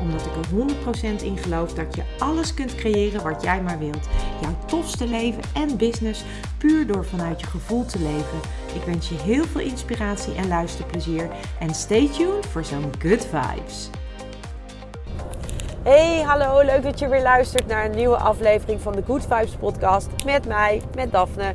Omdat 0.00 0.26
ik 0.26 0.32
er 0.36 1.18
100% 1.20 1.22
in 1.22 1.36
geloof 1.36 1.74
dat 1.74 1.94
je 1.94 2.02
alles 2.18 2.54
kunt 2.54 2.74
creëren 2.74 3.22
wat 3.22 3.42
jij 3.42 3.62
maar 3.62 3.78
wilt. 3.78 4.08
Jouw 4.40 4.56
tofste 4.66 5.06
leven 5.06 5.42
en 5.54 5.76
business 5.76 6.24
puur 6.58 6.86
door 6.86 7.04
vanuit 7.04 7.40
je 7.40 7.46
gevoel 7.46 7.84
te 7.84 7.98
leven. 7.98 8.38
Ik 8.74 8.82
wens 8.82 9.08
je 9.08 9.14
heel 9.14 9.44
veel 9.44 9.60
inspiratie 9.60 10.34
en 10.34 10.48
luisterplezier. 10.48 11.28
En 11.58 11.74
stay 11.74 12.08
tuned 12.08 12.46
voor 12.46 12.64
zo'n 12.64 12.92
good 12.98 13.26
vibes. 13.26 13.90
Hey, 15.82 16.22
hallo. 16.22 16.64
Leuk 16.64 16.82
dat 16.82 16.98
je 16.98 17.08
weer 17.08 17.22
luistert 17.22 17.66
naar 17.66 17.84
een 17.84 17.96
nieuwe 17.96 18.16
aflevering 18.16 18.80
van 18.80 18.92
de 18.92 19.02
Good 19.06 19.22
Vibes 19.22 19.54
podcast. 19.54 20.08
Met 20.24 20.46
mij, 20.46 20.82
met 20.94 21.12
Daphne. 21.12 21.54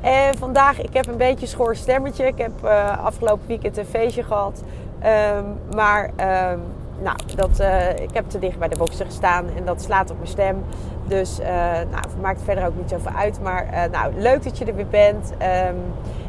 En 0.00 0.38
vandaag, 0.38 0.82
ik 0.82 0.92
heb 0.92 1.06
een 1.06 1.16
beetje 1.16 1.46
schoor 1.46 1.76
stemmetje. 1.76 2.26
Ik 2.26 2.38
heb 2.38 2.52
uh, 2.64 3.04
afgelopen 3.04 3.46
weekend 3.46 3.76
een 3.76 3.86
feestje 3.86 4.22
gehad. 4.22 4.62
Um, 5.04 5.58
maar 5.74 6.10
um, 6.52 6.62
nou, 7.02 7.16
dat, 7.34 7.60
uh, 7.60 7.90
ik 7.90 8.10
heb 8.12 8.28
te 8.28 8.38
dicht 8.38 8.58
bij 8.58 8.68
de 8.68 8.76
boxer 8.76 9.06
gestaan 9.06 9.44
en 9.56 9.64
dat 9.64 9.82
slaat 9.82 10.10
op 10.10 10.16
mijn 10.16 10.28
stem. 10.28 10.64
Dus 11.04 11.40
uh, 11.40 11.46
nou, 11.90 12.04
maakt 12.20 12.42
verder 12.42 12.66
ook 12.66 12.76
niet 12.76 12.90
zoveel 12.90 13.12
uit. 13.16 13.40
Maar 13.42 13.66
uh, 13.72 13.82
nou, 13.92 14.12
leuk 14.16 14.44
dat 14.44 14.58
je 14.58 14.64
er 14.64 14.74
weer 14.74 14.86
bent. 14.86 15.32
Um, 15.68 15.76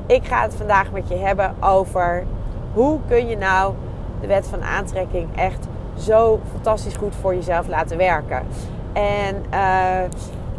ik 0.06 0.26
ga 0.26 0.42
het 0.42 0.54
vandaag 0.56 0.92
met 0.92 1.08
je 1.08 1.16
hebben 1.16 1.56
over 1.60 2.24
hoe 2.74 3.00
kun 3.08 3.28
je 3.28 3.38
nou 3.38 3.74
de 4.22 4.28
wet 4.28 4.48
van 4.48 4.64
aantrekking 4.64 5.28
echt 5.36 5.68
zo 5.98 6.40
fantastisch 6.52 6.96
goed 6.96 7.16
voor 7.16 7.36
jezelf 7.36 7.68
laten 7.68 7.98
werken. 7.98 8.42
En 8.94 9.44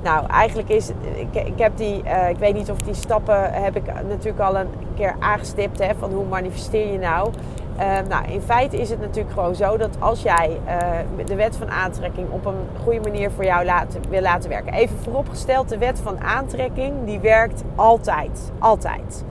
nou, 0.02 0.26
eigenlijk 0.26 0.68
is 0.68 0.90
ik, 1.14 1.44
ik 1.46 1.58
heb 1.58 1.76
die, 1.76 2.02
ik 2.28 2.38
weet 2.38 2.54
niet 2.54 2.70
of 2.70 2.78
die 2.78 2.94
stappen 2.94 3.52
heb 3.52 3.76
ik 3.76 3.86
natuurlijk 4.08 4.40
al 4.40 4.56
een 4.56 4.68
keer 4.94 5.14
aangestipt 5.18 5.78
hè, 5.78 5.94
van 5.98 6.12
hoe 6.12 6.24
manifesteer 6.24 6.92
je 6.92 6.98
nou. 6.98 7.30
Uh, 7.78 7.98
nou, 8.08 8.26
in 8.26 8.40
feite 8.40 8.80
is 8.80 8.90
het 8.90 9.00
natuurlijk 9.00 9.34
gewoon 9.34 9.54
zo 9.54 9.76
dat 9.76 9.96
als 9.98 10.22
jij 10.22 10.60
uh, 10.66 11.26
de 11.26 11.34
wet 11.34 11.56
van 11.56 11.70
aantrekking 11.70 12.30
op 12.30 12.46
een 12.46 12.66
goede 12.82 13.00
manier 13.00 13.30
voor 13.30 13.44
jou 13.44 13.70
wil 14.08 14.20
laten 14.20 14.50
werken. 14.50 14.72
Even 14.72 14.96
vooropgesteld, 14.98 15.68
de 15.68 15.78
wet 15.78 16.00
van 16.00 16.20
aantrekking 16.20 17.04
die 17.04 17.20
werkt 17.20 17.62
altijd. 17.74 18.52
Altijd. 18.58 19.24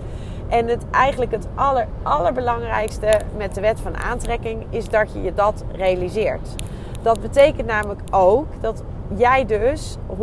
En 0.48 0.68
het, 0.68 0.84
eigenlijk 0.92 1.32
het 1.32 1.48
aller, 1.56 1.88
allerbelangrijkste 2.04 3.20
met 3.38 3.56
de 3.56 3.62
wet 3.62 3.80
van 3.80 3.98
aantrekking 3.98 4.66
is 4.70 4.90
dat 4.90 5.14
je 5.14 5.22
je 5.22 5.34
dat 5.34 5.64
realiseert. 5.72 6.56
Dat 7.02 7.22
betekent 7.22 7.68
namelijk 7.68 8.02
ook 8.12 8.48
dat 8.62 8.84
jij 9.16 9.46
dus 9.46 9.98
100% 10.10 10.16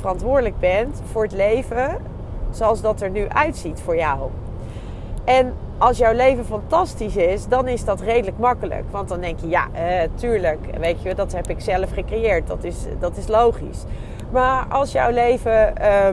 verantwoordelijk 0.00 0.58
bent 0.58 1.02
voor 1.04 1.22
het 1.22 1.32
leven 1.32 1.96
zoals 2.50 2.80
dat 2.80 3.00
er 3.00 3.10
nu 3.10 3.28
uitziet 3.28 3.80
voor 3.80 3.96
jou. 3.96 4.30
En 5.24 5.54
als 5.78 5.98
jouw 5.98 6.12
leven 6.12 6.44
fantastisch 6.44 7.16
is, 7.16 7.48
dan 7.48 7.68
is 7.68 7.84
dat 7.84 8.00
redelijk 8.00 8.38
makkelijk. 8.38 8.84
Want 8.90 9.08
dan 9.08 9.20
denk 9.20 9.38
je, 9.38 9.48
ja, 9.48 9.66
uh, 9.74 10.08
tuurlijk, 10.14 10.58
weet 10.78 11.02
je, 11.02 11.14
dat 11.14 11.32
heb 11.32 11.50
ik 11.50 11.60
zelf 11.60 11.92
gecreëerd. 11.92 12.46
Dat 12.46 12.64
is, 12.64 12.86
dat 12.98 13.16
is 13.16 13.28
logisch. 13.28 13.84
Maar 14.30 14.66
als 14.68 14.92
jouw 14.92 15.10
leven 15.10 15.72
uh, 15.80 16.08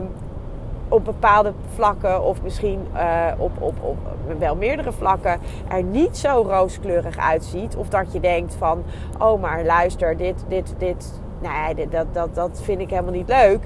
op 0.88 1.04
bepaalde 1.04 1.52
vlakken, 1.74 2.22
of 2.24 2.42
misschien 2.42 2.86
uh, 2.94 3.26
op, 3.38 3.50
op, 3.58 3.74
op 3.80 3.96
wel 4.38 4.56
meerdere 4.56 4.92
vlakken, 4.92 5.40
er 5.68 5.82
niet 5.82 6.16
zo 6.16 6.44
rooskleurig 6.48 7.18
uitziet. 7.18 7.76
Of 7.76 7.88
dat 7.88 8.12
je 8.12 8.20
denkt 8.20 8.54
van, 8.54 8.84
oh 9.18 9.40
maar 9.40 9.64
luister, 9.64 10.16
dit, 10.16 10.44
dit, 10.48 10.74
dit, 10.78 11.20
nee, 11.40 11.74
dit, 11.74 11.92
dat, 11.92 12.06
dat, 12.12 12.34
dat 12.34 12.60
vind 12.62 12.80
ik 12.80 12.90
helemaal 12.90 13.12
niet 13.12 13.28
leuk. 13.28 13.64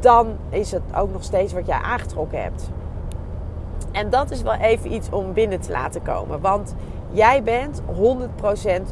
Dan 0.00 0.36
is 0.50 0.72
het 0.72 0.82
ook 0.96 1.12
nog 1.12 1.22
steeds 1.22 1.52
wat 1.52 1.66
jij 1.66 1.78
aangetrokken 1.82 2.42
hebt. 2.42 2.70
En 3.98 4.10
dat 4.10 4.30
is 4.30 4.42
wel 4.42 4.54
even 4.54 4.92
iets 4.92 5.10
om 5.10 5.32
binnen 5.32 5.60
te 5.60 5.70
laten 5.70 6.02
komen. 6.02 6.40
Want 6.40 6.74
jij 7.10 7.42
bent 7.42 7.82
100% 7.82 7.84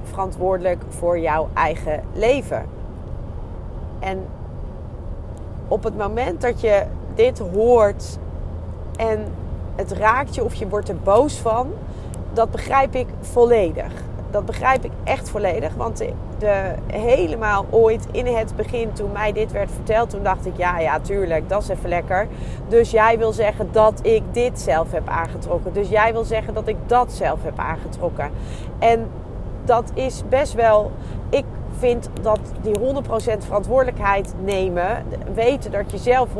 verantwoordelijk 0.02 0.82
voor 0.88 1.18
jouw 1.18 1.48
eigen 1.54 2.02
leven. 2.12 2.66
En 3.98 4.26
op 5.68 5.82
het 5.82 5.96
moment 5.96 6.40
dat 6.40 6.60
je 6.60 6.86
dit 7.14 7.38
hoort 7.38 8.18
en 8.96 9.24
het 9.76 9.92
raakt 9.92 10.34
je 10.34 10.44
of 10.44 10.54
je 10.54 10.68
wordt 10.68 10.88
er 10.88 10.98
boos 10.98 11.38
van, 11.38 11.72
dat 12.32 12.50
begrijp 12.50 12.94
ik 12.94 13.06
volledig 13.20 13.92
dat 14.36 14.46
begrijp 14.46 14.84
ik 14.84 14.90
echt 15.04 15.28
volledig. 15.28 15.74
Want 15.74 15.98
de, 16.38 16.72
helemaal 16.92 17.66
ooit 17.70 18.06
in 18.10 18.26
het 18.26 18.56
begin, 18.56 18.92
toen 18.92 19.12
mij 19.12 19.32
dit 19.32 19.52
werd 19.52 19.70
verteld, 19.70 20.10
toen 20.10 20.22
dacht 20.22 20.46
ik: 20.46 20.56
ja, 20.56 20.78
ja, 20.78 21.00
tuurlijk, 21.00 21.48
dat 21.48 21.62
is 21.62 21.68
even 21.68 21.88
lekker. 21.88 22.26
Dus 22.68 22.90
jij 22.90 23.18
wil 23.18 23.32
zeggen 23.32 23.68
dat 23.72 24.00
ik 24.02 24.22
dit 24.32 24.60
zelf 24.60 24.92
heb 24.92 25.08
aangetrokken. 25.08 25.72
Dus 25.72 25.88
jij 25.88 26.12
wil 26.12 26.24
zeggen 26.24 26.54
dat 26.54 26.68
ik 26.68 26.76
dat 26.86 27.12
zelf 27.12 27.42
heb 27.42 27.58
aangetrokken. 27.58 28.30
En 28.78 29.10
dat 29.64 29.90
is 29.94 30.22
best 30.28 30.52
wel. 30.52 30.92
Ik 31.30 31.44
vind 31.78 32.10
dat 32.22 32.40
die 32.62 32.78
100% 32.78 32.78
verantwoordelijkheid 33.38 34.34
nemen, 34.44 35.04
weten 35.34 35.70
dat 35.70 35.90
je 35.90 35.98
zelf 35.98 36.28
100% 36.28 36.32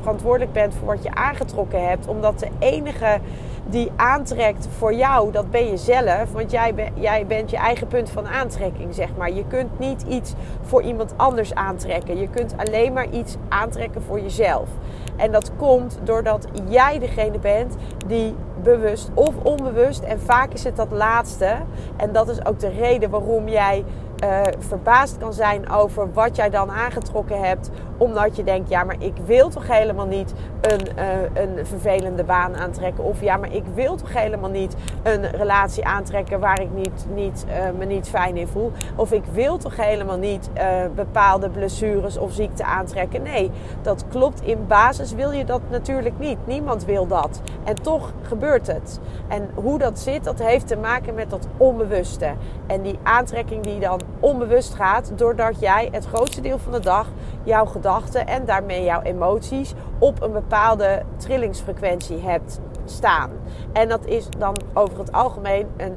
verantwoordelijk 0.00 0.52
bent 0.52 0.74
voor 0.74 0.86
wat 0.86 1.02
je 1.02 1.14
aangetrokken 1.14 1.88
hebt, 1.88 2.06
omdat 2.06 2.38
de 2.38 2.48
enige 2.58 3.20
die 3.68 3.92
aantrekt 3.96 4.68
voor 4.78 4.94
jou, 4.94 5.32
dat 5.32 5.50
ben 5.50 5.66
je 5.66 5.76
zelf. 5.76 6.32
Want 6.32 6.50
jij, 6.50 6.74
ben, 6.74 6.92
jij 6.94 7.26
bent 7.26 7.50
je 7.50 7.56
eigen 7.56 7.86
punt 7.86 8.10
van 8.10 8.26
aantrekking, 8.26 8.94
zeg 8.94 9.08
maar. 9.16 9.32
Je 9.32 9.44
kunt 9.46 9.78
niet 9.78 10.02
iets 10.02 10.34
voor 10.62 10.82
iemand 10.82 11.14
anders 11.16 11.54
aantrekken. 11.54 12.18
Je 12.18 12.28
kunt 12.28 12.54
alleen 12.56 12.92
maar 12.92 13.10
iets 13.10 13.36
aantrekken 13.48 14.02
voor 14.02 14.20
jezelf. 14.20 14.68
En 15.16 15.32
dat 15.32 15.52
komt 15.56 15.98
doordat 16.02 16.46
jij 16.68 16.98
degene 16.98 17.38
bent 17.38 17.74
die 18.06 18.34
bewust 18.62 19.10
of 19.14 19.34
onbewust, 19.42 20.02
en 20.02 20.20
vaak 20.20 20.52
is 20.52 20.64
het 20.64 20.76
dat 20.76 20.90
laatste. 20.90 21.56
En 21.96 22.12
dat 22.12 22.28
is 22.28 22.44
ook 22.44 22.58
de 22.60 22.68
reden 22.68 23.10
waarom 23.10 23.48
jij 23.48 23.84
uh, 24.24 24.40
verbaasd 24.58 25.18
kan 25.18 25.32
zijn 25.32 25.70
over 25.70 26.12
wat 26.12 26.36
jij 26.36 26.50
dan 26.50 26.70
aangetrokken 26.70 27.40
hebt. 27.40 27.70
Omdat 27.96 28.36
je 28.36 28.44
denkt, 28.44 28.68
ja, 28.68 28.84
maar 28.84 28.96
ik 28.98 29.14
wil 29.24 29.48
toch 29.48 29.68
helemaal 29.68 30.06
niet 30.06 30.34
een, 30.60 30.88
uh, 30.98 31.42
een 31.42 31.66
vervelende 31.66 32.24
baan 32.24 32.56
aantrekken. 32.56 33.04
Of 33.04 33.20
ja, 33.20 33.36
maar 33.36 33.52
ik 33.52 33.64
wil 33.74 33.96
toch 33.96 34.12
helemaal 34.12 34.50
niet 34.50 34.76
een 35.02 35.30
relatie 35.30 35.84
aantrekken 35.84 36.40
waar 36.40 36.60
ik 36.60 36.70
niet, 36.70 37.06
niet, 37.14 37.46
uh, 37.48 37.78
me 37.78 37.84
niet 37.84 38.08
fijn 38.08 38.36
in 38.36 38.46
voel. 38.46 38.72
Of 38.96 39.12
ik 39.12 39.24
wil 39.32 39.56
toch 39.58 39.76
helemaal 39.76 40.18
niet 40.18 40.50
bepaalde 40.94 41.50
blessures 41.50 42.18
of 42.18 42.32
ziekte 42.32 42.64
aantrekken. 42.64 43.22
Nee, 43.22 43.50
dat 43.82 44.04
klopt. 44.08 44.42
In 44.42 44.66
basis 44.66 45.12
wil 45.12 45.30
je 45.30 45.44
dat 45.44 45.60
natuurlijk 45.70 46.18
niet. 46.18 46.38
Niemand 46.44 46.84
wil 46.84 47.06
dat. 47.06 47.40
En 47.64 47.74
toch 47.82 48.12
gebeurt 48.22 48.66
het. 48.66 49.00
En 49.28 49.50
hoe 49.54 49.78
dat 49.78 49.98
zit, 49.98 50.24
dat 50.24 50.38
heeft 50.38 50.66
te 50.66 50.76
maken 50.76 51.14
met 51.14 51.30
dat 51.30 51.48
onbewuste. 51.56 52.32
En 52.66 52.82
die 52.82 52.98
aantrekking 53.02 53.62
die 53.62 53.80
dan 53.80 54.00
onbewust 54.20 54.74
gaat, 54.74 55.12
doordat 55.14 55.60
jij 55.60 55.88
het 55.92 56.06
grootste 56.06 56.40
deel 56.40 56.58
van 56.58 56.72
de 56.72 56.80
dag 56.80 57.06
jouw 57.42 57.64
gedachten 57.66 58.26
en 58.26 58.44
daarmee 58.44 58.84
jouw 58.84 59.02
emoties 59.02 59.74
op 59.98 60.22
een 60.22 60.32
bepaalde 60.32 61.02
trillingsfrequentie 61.16 62.20
hebt 62.20 62.60
staan. 62.84 63.30
En 63.72 63.88
dat 63.88 64.06
is 64.06 64.28
dan 64.38 64.56
over 64.72 64.98
het 64.98 65.12
algemeen 65.12 65.66
een 65.76 65.94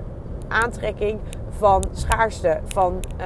aantrekking 0.48 1.20
van 1.50 1.84
schaarste, 1.92 2.60
van 2.66 3.00
uh, 3.20 3.26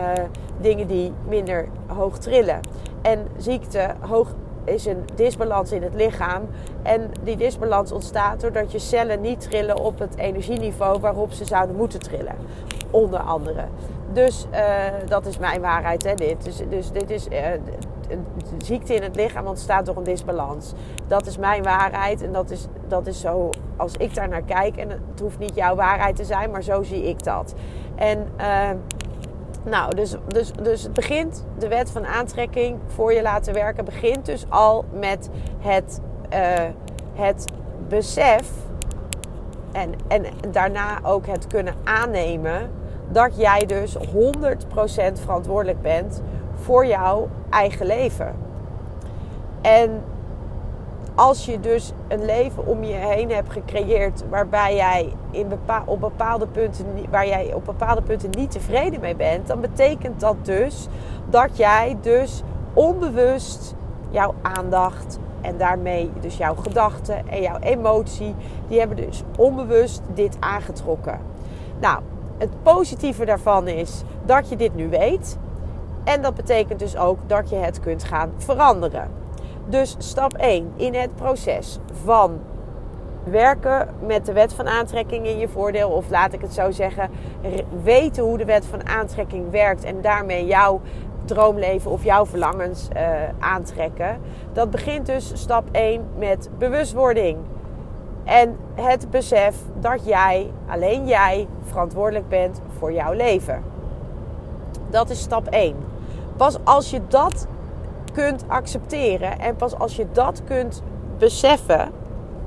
dingen 0.61 0.87
die 0.87 1.13
minder 1.27 1.67
hoog 1.87 2.17
trillen. 2.17 2.59
En 3.01 3.27
ziekte 3.37 3.93
hoog 3.99 4.33
is 4.65 4.85
een 4.85 5.05
disbalans 5.15 5.71
in 5.71 5.83
het 5.83 5.93
lichaam. 5.93 6.41
En 6.81 7.11
die 7.23 7.37
disbalans 7.37 7.91
ontstaat 7.91 8.41
doordat 8.41 8.71
je 8.71 8.79
cellen 8.79 9.21
niet 9.21 9.41
trillen 9.41 9.79
op 9.79 9.99
het 9.99 10.17
energieniveau 10.17 10.99
waarop 10.99 11.31
ze 11.31 11.45
zouden 11.45 11.75
moeten 11.75 11.99
trillen. 11.99 12.35
Onder 12.91 13.19
andere. 13.19 13.65
Dus 14.13 14.45
uh, 14.51 14.59
dat 15.07 15.25
is 15.25 15.37
mijn 15.37 15.61
waarheid, 15.61 16.03
hè, 16.03 16.13
dit. 16.13 16.43
Dus, 16.43 16.61
dus 16.69 16.91
dit 16.91 17.09
is 17.09 17.27
uh, 17.27 17.47
ziekte 18.57 18.95
in 18.95 19.03
het 19.03 19.15
lichaam 19.15 19.47
ontstaat 19.47 19.85
door 19.85 19.97
een 19.97 20.03
disbalans. 20.03 20.73
Dat 21.07 21.25
is 21.25 21.37
mijn 21.37 21.63
waarheid 21.63 22.21
en 22.21 22.31
dat 22.31 22.49
is, 22.49 22.67
dat 22.87 23.07
is 23.07 23.19
zo 23.19 23.49
als 23.77 23.93
ik 23.97 24.15
daar 24.15 24.29
naar 24.29 24.43
kijk. 24.43 24.77
En 24.77 24.89
het 24.89 25.19
hoeft 25.21 25.39
niet 25.39 25.55
jouw 25.55 25.75
waarheid 25.75 26.15
te 26.15 26.23
zijn, 26.23 26.51
maar 26.51 26.63
zo 26.63 26.83
zie 26.83 27.03
ik 27.03 27.23
dat. 27.23 27.53
En 27.95 28.27
uh, 28.39 28.69
nou, 29.63 29.95
dus, 29.95 30.15
dus, 30.27 30.51
dus 30.51 30.83
het 30.83 30.93
begint, 30.93 31.45
de 31.57 31.67
wet 31.67 31.91
van 31.91 32.05
aantrekking 32.05 32.79
voor 32.87 33.13
je 33.13 33.21
laten 33.21 33.53
werken, 33.53 33.85
begint 33.85 34.25
dus 34.25 34.45
al 34.49 34.85
met 34.91 35.29
het, 35.59 35.99
het 37.13 37.45
besef 37.87 38.49
en, 39.71 39.93
en 40.07 40.25
daarna 40.51 40.99
ook 41.03 41.27
het 41.27 41.47
kunnen 41.47 41.73
aannemen 41.83 42.69
dat 43.13 43.37
jij 43.37 43.65
dus 43.65 43.97
100% 43.97 43.99
verantwoordelijk 45.13 45.81
bent 45.81 46.21
voor 46.55 46.85
jouw 46.85 47.29
eigen 47.49 47.85
leven. 47.85 48.35
En 49.61 50.03
als 51.15 51.45
je 51.45 51.59
dus 51.59 51.91
een 52.07 52.25
leven 52.25 52.65
om 52.65 52.83
je 52.83 52.93
heen 52.93 53.31
hebt 53.31 53.51
gecreëerd 53.51 54.23
waarbij 54.29 54.75
jij 54.75 55.13
in 55.31 55.47
op 55.85 55.99
bepaalde 55.99 56.47
punten, 56.47 56.85
waar 57.09 57.27
jij 57.27 57.53
op 57.53 57.65
bepaalde 57.65 58.01
punten 58.01 58.29
niet 58.29 58.51
tevreden 58.51 58.99
mee 58.99 59.15
bent, 59.15 59.47
dan 59.47 59.61
betekent 59.61 60.19
dat 60.19 60.35
dus 60.41 60.87
dat 61.29 61.57
jij 61.57 61.97
dus 62.01 62.43
onbewust 62.73 63.75
jouw 64.09 64.33
aandacht 64.41 65.19
en 65.41 65.57
daarmee 65.57 66.11
dus 66.19 66.37
jouw 66.37 66.55
gedachten 66.55 67.27
en 67.27 67.41
jouw 67.41 67.59
emotie, 67.59 68.35
die 68.67 68.79
hebben 68.79 68.97
dus 68.97 69.23
onbewust 69.37 70.01
dit 70.13 70.37
aangetrokken. 70.39 71.19
Nou, 71.79 71.99
het 72.37 72.63
positieve 72.63 73.25
daarvan 73.25 73.67
is 73.67 74.03
dat 74.25 74.49
je 74.49 74.55
dit 74.55 74.75
nu 74.75 74.89
weet. 74.89 75.37
En 76.03 76.21
dat 76.21 76.33
betekent 76.33 76.79
dus 76.79 76.97
ook 76.97 77.17
dat 77.27 77.49
je 77.49 77.55
het 77.55 77.79
kunt 77.79 78.03
gaan 78.03 78.31
veranderen. 78.37 79.11
Dus 79.65 79.95
stap 79.97 80.33
1 80.33 80.71
in 80.75 80.93
het 80.93 81.15
proces 81.15 81.79
van 82.03 82.39
werken 83.23 83.89
met 84.05 84.25
de 84.25 84.33
wet 84.33 84.53
van 84.53 84.67
aantrekking 84.67 85.25
in 85.25 85.37
je 85.37 85.47
voordeel, 85.47 85.89
of 85.89 86.09
laat 86.09 86.33
ik 86.33 86.41
het 86.41 86.53
zo 86.53 86.71
zeggen, 86.71 87.09
weten 87.83 88.23
hoe 88.23 88.37
de 88.37 88.45
wet 88.45 88.65
van 88.65 88.87
aantrekking 88.87 89.51
werkt 89.51 89.83
en 89.83 90.01
daarmee 90.01 90.45
jouw 90.45 90.81
droomleven 91.25 91.91
of 91.91 92.03
jouw 92.03 92.25
verlangens 92.25 92.87
uh, 92.95 93.01
aantrekken. 93.39 94.19
Dat 94.53 94.71
begint 94.71 95.05
dus 95.05 95.31
stap 95.33 95.69
1 95.71 96.05
met 96.17 96.49
bewustwording. 96.57 97.37
En 98.23 98.57
het 98.75 99.09
besef 99.09 99.55
dat 99.79 100.05
jij, 100.05 100.51
alleen 100.67 101.07
jij, 101.07 101.47
verantwoordelijk 101.63 102.29
bent 102.29 102.61
voor 102.77 102.93
jouw 102.93 103.13
leven. 103.13 103.63
Dat 104.89 105.09
is 105.09 105.19
stap 105.19 105.47
1. 105.47 105.75
Pas 106.37 106.57
als 106.63 106.89
je 106.89 107.01
dat 107.07 107.47
kunt 108.13 108.43
accepteren 108.47 109.39
en 109.39 109.55
pas 109.55 109.75
als 109.75 109.95
je 109.95 110.05
dat 110.11 110.41
kunt 110.43 110.83
beseffen. 111.17 111.91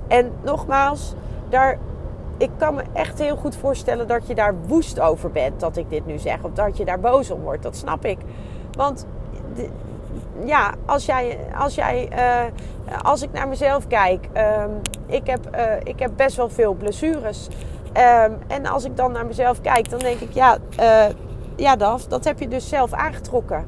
En 0.08 0.32
nogmaals, 0.42 1.14
daar, 1.48 1.78
ik 2.36 2.50
kan 2.56 2.74
me 2.74 2.82
echt 2.92 3.18
heel 3.18 3.36
goed 3.36 3.56
voorstellen 3.56 4.06
dat 4.06 4.26
je 4.26 4.34
daar 4.34 4.54
woest 4.66 5.00
over 5.00 5.30
bent 5.30 5.60
dat 5.60 5.76
ik 5.76 5.90
dit 5.90 6.06
nu 6.06 6.18
zeg. 6.18 6.42
Of 6.42 6.52
dat 6.52 6.76
je 6.76 6.84
daar 6.84 7.00
boos 7.00 7.30
om 7.30 7.40
wordt. 7.40 7.62
Dat 7.62 7.76
snap 7.76 8.04
ik. 8.04 8.18
Want 8.72 9.06
ja, 10.44 10.74
als 10.86 11.06
jij, 11.06 11.38
als 11.58 11.74
jij, 11.74 12.08
uh, 12.12 13.02
als 13.02 13.22
ik 13.22 13.32
naar 13.32 13.48
mezelf 13.48 13.86
kijk, 13.86 14.28
um, 14.36 14.80
ik, 15.06 15.26
heb, 15.26 15.56
uh, 15.56 15.62
ik 15.82 15.98
heb 15.98 16.10
best 16.16 16.36
wel 16.36 16.48
veel 16.48 16.74
blessures. 16.74 17.48
Um, 17.96 18.38
en 18.46 18.66
als 18.66 18.84
ik 18.84 18.96
dan 18.96 19.12
naar 19.12 19.26
mezelf 19.26 19.60
kijk, 19.60 19.90
dan 19.90 19.98
denk 19.98 20.20
ik, 20.20 20.32
ja, 20.32 20.58
uh, 20.80 21.04
ja, 21.56 21.76
Daf, 21.76 22.06
dat 22.06 22.24
heb 22.24 22.38
je 22.40 22.48
dus 22.48 22.68
zelf 22.68 22.92
aangetrokken. 22.92 23.66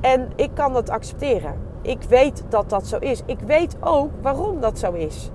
En 0.00 0.32
ik 0.36 0.50
kan 0.54 0.72
dat 0.72 0.90
accepteren. 0.90 1.54
Ik 1.82 2.02
weet 2.08 2.42
dat 2.48 2.70
dat 2.70 2.86
zo 2.86 2.96
is. 2.98 3.22
Ik 3.26 3.38
weet 3.40 3.76
ook 3.80 4.10
waarom 4.22 4.60
dat 4.60 4.78
zo 4.78 4.92
is. 4.92 5.30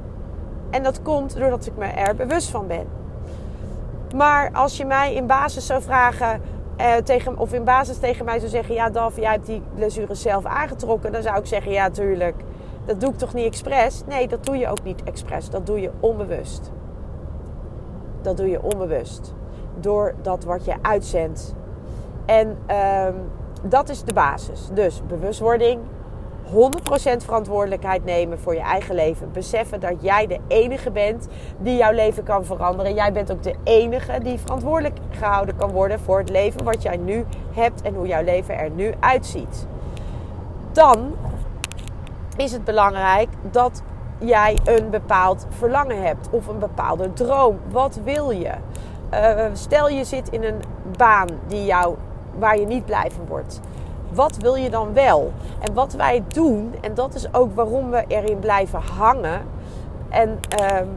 En 0.70 0.84
dat 0.84 1.02
komt 1.02 1.38
doordat 1.38 1.66
ik 1.66 1.78
me 1.78 1.86
er 1.86 2.16
bewust 2.16 2.50
van 2.50 2.68
ben. 2.68 2.88
Maar 4.16 4.50
als 4.54 4.78
je 4.78 4.86
mij 4.86 5.14
in 5.14 5.28
basis 5.28 5.66
zou 5.66 5.82
vragen, 5.82 6.42
eh, 6.78 6.96
tegen, 6.96 7.38
of 7.38 7.54
in 7.54 7.64
basis 7.64 7.98
tegen 7.98 8.26
mij 8.26 8.40
zou 8.40 8.52
zeggen: 8.52 8.74
Ja, 8.74 8.90
Daf, 8.90 9.16
jij 9.16 9.32
hebt 9.32 9.46
die 9.46 9.62
blessure 9.76 10.16
zelf 10.16 10.46
aangetrokken. 10.46 11.12
Dan 11.12 11.22
zou 11.22 11.38
ik 11.38 11.46
zeggen: 11.46 11.72
Ja, 11.72 11.90
tuurlijk. 11.90 12.36
Dat 12.86 13.00
doe 13.00 13.10
ik 13.10 13.18
toch 13.18 13.34
niet 13.34 13.46
expres? 13.46 14.04
Nee, 14.08 14.28
dat 14.28 14.46
doe 14.46 14.58
je 14.58 14.68
ook 14.68 14.84
niet 14.84 15.04
expres. 15.04 15.50
Dat 15.50 15.66
doe 15.66 15.82
je 15.82 15.92
onbewust. 16.00 16.72
Dat 18.22 18.38
doe 18.38 18.50
je 18.50 18.62
onbewust. 18.62 19.34
Door 19.80 20.14
dat 20.22 20.44
wat 20.44 20.66
je 20.66 20.74
uitzendt. 20.82 21.56
En 22.26 22.58
ehm, 22.66 23.14
dat 23.64 23.90
is 23.90 24.04
de 24.04 24.14
basis. 24.14 24.70
Dus 24.74 25.02
bewustwording, 25.08 25.82
100% 26.52 26.54
verantwoordelijkheid 27.24 28.06
nemen 28.06 28.40
voor 28.40 28.54
je 28.54 28.62
eigen 28.62 28.96
leven. 28.96 29.32
Beseffen 29.32 29.80
dat 29.80 29.96
jij 30.02 30.28
de 30.28 30.40
enige 30.48 30.92
bent 30.92 31.28
die 31.58 31.76
jouw 31.76 31.92
leven 31.92 32.24
kan 32.24 32.46
veranderen. 32.46 32.94
Jij 32.94 33.12
bent 33.12 33.32
ook 33.32 33.44
de 33.44 33.56
enige 33.64 34.20
die 34.24 34.40
verantwoordelijk 34.40 34.98
gehouden 35.10 35.56
kan 35.56 35.72
worden 35.72 36.00
voor 36.00 36.18
het 36.18 36.30
leven 36.30 36.64
wat 36.64 36.82
jij 36.82 36.98
nu 36.98 37.26
hebt 37.54 37.82
en 37.82 37.94
hoe 37.94 38.08
jouw 38.08 38.24
leven 38.24 38.58
er 38.58 38.70
nu 38.70 38.94
uitziet. 39.00 39.68
Dan 40.72 41.16
is 42.38 42.52
het 42.52 42.64
belangrijk 42.64 43.30
dat 43.52 43.82
jij 44.18 44.58
een 44.64 44.90
bepaald 44.90 45.48
verlangen 45.50 46.02
hebt 46.04 46.30
of 46.30 46.48
een 46.48 46.60
bepaalde 46.60 47.14
droom. 47.14 47.60
Wat 47.70 48.00
wil 48.04 48.30
je? 48.30 48.52
Uh, 49.14 49.46
stel 49.54 49.90
je 49.90 50.04
zit 50.04 50.30
in 50.30 50.44
een 50.44 50.62
baan 50.98 51.28
die 51.48 51.66
jou, 51.66 51.96
waar 52.40 52.60
je 52.60 52.66
niet 52.66 52.86
blij 52.86 53.12
van 53.12 53.26
wordt 53.28 53.62
wat 54.14 54.38
wil 54.38 54.56
je 54.56 54.70
dan 54.70 54.94
wel? 54.94 55.32
En 55.60 55.74
wat 55.74 55.94
wij 55.94 56.24
doen, 56.28 56.74
en 56.82 56.94
dat 56.94 57.14
is 57.14 57.34
ook 57.34 57.56
waarom 57.56 57.90
we 57.90 58.04
erin 58.08 58.40
blijven 58.40 58.82
hangen. 58.98 59.42
En 60.10 60.40
um, 60.80 60.90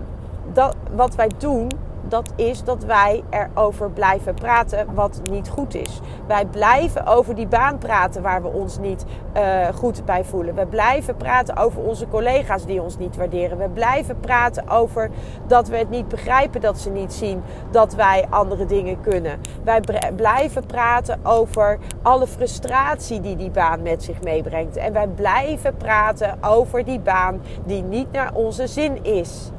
dat, 0.52 0.76
wat 0.94 1.14
wij 1.14 1.30
doen, 1.38 1.68
dat 2.08 2.32
is 2.36 2.64
dat 2.64 2.84
wij 2.84 3.22
erover 3.30 3.90
blijven 3.90 4.34
praten 4.34 4.94
wat 4.94 5.20
niet 5.30 5.48
goed 5.48 5.74
is. 5.74 6.00
Wij 6.26 6.46
blijven 6.46 7.06
over 7.06 7.34
die 7.34 7.46
baan 7.46 7.78
praten 7.78 8.22
waar 8.22 8.42
we 8.42 8.48
ons 8.48 8.78
niet 8.78 9.04
uh, 9.36 9.68
goed 9.74 10.04
bij 10.04 10.24
voelen. 10.24 10.54
We 10.54 10.66
blijven 10.66 11.16
praten 11.16 11.56
over 11.56 11.82
onze 11.82 12.08
collega's 12.08 12.66
die 12.66 12.82
ons 12.82 12.98
niet 12.98 13.16
waarderen. 13.16 13.58
We 13.58 13.68
blijven 13.68 14.20
praten 14.20 14.68
over 14.68 15.10
dat 15.46 15.68
we 15.68 15.76
het 15.76 15.90
niet 15.90 16.08
begrijpen 16.08 16.60
dat 16.60 16.78
ze 16.78 16.90
niet 16.90 17.12
zien 17.12 17.42
dat 17.70 17.94
wij 17.94 18.26
andere 18.30 18.66
dingen 18.66 19.00
kunnen. 19.00 19.40
Wij 19.64 19.80
blijven 20.16 20.66
praten 20.66 21.20
over 21.22 21.78
alle 22.02 22.26
frustratie 22.26 23.20
die 23.20 23.36
die 23.36 23.50
baan 23.50 23.82
met 23.82 24.02
zich 24.02 24.22
meebrengt. 24.22 24.76
En 24.76 24.92
wij 24.92 25.08
blijven 25.08 25.76
praten 25.76 26.38
over 26.42 26.84
die 26.84 27.00
baan 27.00 27.40
die 27.64 27.82
niet 27.82 28.12
naar 28.12 28.34
onze 28.34 28.66
zin 28.66 29.04
is. 29.04 29.50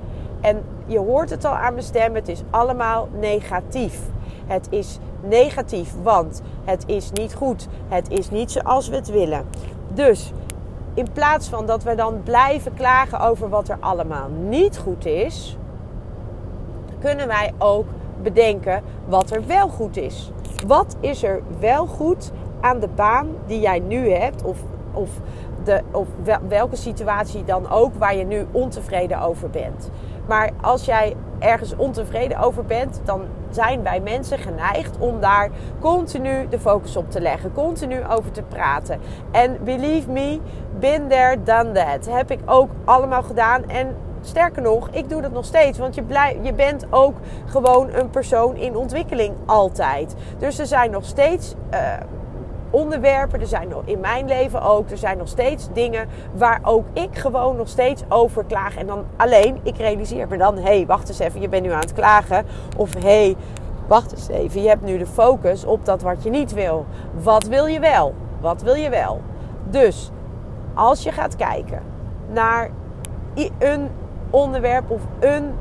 En 0.41 0.63
je 0.85 0.99
hoort 0.99 1.29
het 1.29 1.45
al 1.45 1.55
aan 1.55 1.73
mijn 1.73 1.85
stem, 1.85 2.15
het 2.15 2.27
is 2.27 2.41
allemaal 2.49 3.07
negatief. 3.19 3.99
Het 4.45 4.67
is 4.69 4.99
negatief, 5.21 5.93
want 6.03 6.41
het 6.63 6.83
is 6.87 7.11
niet 7.11 7.33
goed. 7.33 7.67
Het 7.87 8.09
is 8.09 8.29
niet 8.29 8.51
zoals 8.51 8.87
we 8.87 8.95
het 8.95 9.07
willen. 9.07 9.45
Dus 9.93 10.31
in 10.93 11.07
plaats 11.13 11.47
van 11.47 11.65
dat 11.65 11.83
we 11.83 11.95
dan 11.95 12.21
blijven 12.23 12.73
klagen 12.73 13.19
over 13.19 13.49
wat 13.49 13.69
er 13.69 13.77
allemaal 13.79 14.29
niet 14.29 14.77
goed 14.77 15.05
is, 15.05 15.57
kunnen 16.99 17.27
wij 17.27 17.53
ook 17.57 17.85
bedenken 18.21 18.83
wat 19.07 19.31
er 19.31 19.47
wel 19.47 19.67
goed 19.67 19.97
is. 19.97 20.31
Wat 20.67 20.95
is 20.99 21.23
er 21.23 21.41
wel 21.59 21.85
goed 21.85 22.31
aan 22.61 22.79
de 22.79 22.87
baan 22.87 23.27
die 23.45 23.59
jij 23.59 23.79
nu 23.79 24.11
hebt, 24.11 24.43
of, 24.43 24.57
of, 24.93 25.09
de, 25.63 25.81
of 25.91 26.07
welke 26.47 26.75
situatie 26.75 27.43
dan 27.43 27.69
ook 27.69 27.93
waar 27.95 28.15
je 28.15 28.25
nu 28.25 28.45
ontevreden 28.51 29.21
over 29.21 29.49
bent? 29.49 29.89
Maar 30.27 30.51
als 30.61 30.85
jij 30.85 31.15
ergens 31.39 31.75
ontevreden 31.75 32.39
over 32.39 32.65
bent, 32.65 33.01
dan 33.03 33.21
zijn 33.49 33.83
wij 33.83 33.99
mensen 33.99 34.37
geneigd 34.37 34.97
om 34.97 35.19
daar 35.19 35.49
continu 35.79 36.47
de 36.49 36.59
focus 36.59 36.95
op 36.95 37.11
te 37.11 37.21
leggen, 37.21 37.53
continu 37.53 38.05
over 38.09 38.31
te 38.31 38.41
praten. 38.41 38.99
En 39.31 39.57
believe 39.63 40.11
me, 40.11 40.39
been 40.79 41.07
there, 41.07 41.43
done 41.43 41.71
that. 41.71 42.09
Heb 42.09 42.31
ik 42.31 42.39
ook 42.45 42.69
allemaal 42.85 43.23
gedaan. 43.23 43.69
En 43.69 43.95
sterker 44.21 44.61
nog, 44.61 44.89
ik 44.89 45.09
doe 45.09 45.21
dat 45.21 45.31
nog 45.31 45.45
steeds. 45.45 45.77
Want 45.77 45.95
je, 45.95 46.03
blij, 46.03 46.39
je 46.41 46.53
bent 46.53 46.85
ook 46.89 47.15
gewoon 47.45 47.93
een 47.93 48.09
persoon 48.09 48.55
in 48.55 48.75
ontwikkeling 48.75 49.33
altijd. 49.45 50.15
Dus 50.37 50.59
er 50.59 50.65
zijn 50.65 50.91
nog 50.91 51.05
steeds. 51.05 51.53
Uh, 51.73 51.79
onderwerpen. 52.75 53.39
Er 53.39 53.47
zijn 53.47 53.73
in 53.85 53.99
mijn 53.99 54.27
leven 54.27 54.61
ook. 54.61 54.89
Er 54.89 54.97
zijn 54.97 55.17
nog 55.17 55.27
steeds 55.27 55.67
dingen 55.73 56.07
waar 56.33 56.59
ook 56.63 56.85
ik 56.93 57.17
gewoon 57.17 57.55
nog 57.55 57.67
steeds 57.67 58.03
over 58.09 58.43
klaag. 58.45 58.75
En 58.75 58.87
dan 58.87 59.05
alleen, 59.15 59.59
ik 59.63 59.77
realiseer 59.77 60.27
me 60.27 60.37
dan: 60.37 60.55
hé, 60.55 60.61
hey, 60.61 60.85
wacht 60.85 61.09
eens 61.09 61.19
even, 61.19 61.41
je 61.41 61.49
bent 61.49 61.63
nu 61.63 61.71
aan 61.71 61.79
het 61.79 61.93
klagen. 61.93 62.45
Of 62.77 62.93
hé, 62.93 63.01
hey, 63.01 63.35
wacht 63.87 64.11
eens 64.11 64.27
even, 64.27 64.61
je 64.61 64.67
hebt 64.67 64.83
nu 64.83 64.97
de 64.97 65.05
focus 65.05 65.65
op 65.65 65.85
dat 65.85 66.01
wat 66.01 66.23
je 66.23 66.29
niet 66.29 66.53
wil. 66.53 66.85
Wat 67.13 67.43
wil 67.43 67.65
je 67.65 67.79
wel? 67.79 68.13
Wat 68.39 68.61
wil 68.61 68.75
je 68.75 68.89
wel? 68.89 69.21
Dus 69.69 70.11
als 70.73 71.03
je 71.03 71.11
gaat 71.11 71.35
kijken 71.35 71.81
naar 72.31 72.69
een 73.59 73.89
onderwerp 74.29 74.89
of 74.89 75.01
een 75.19 75.53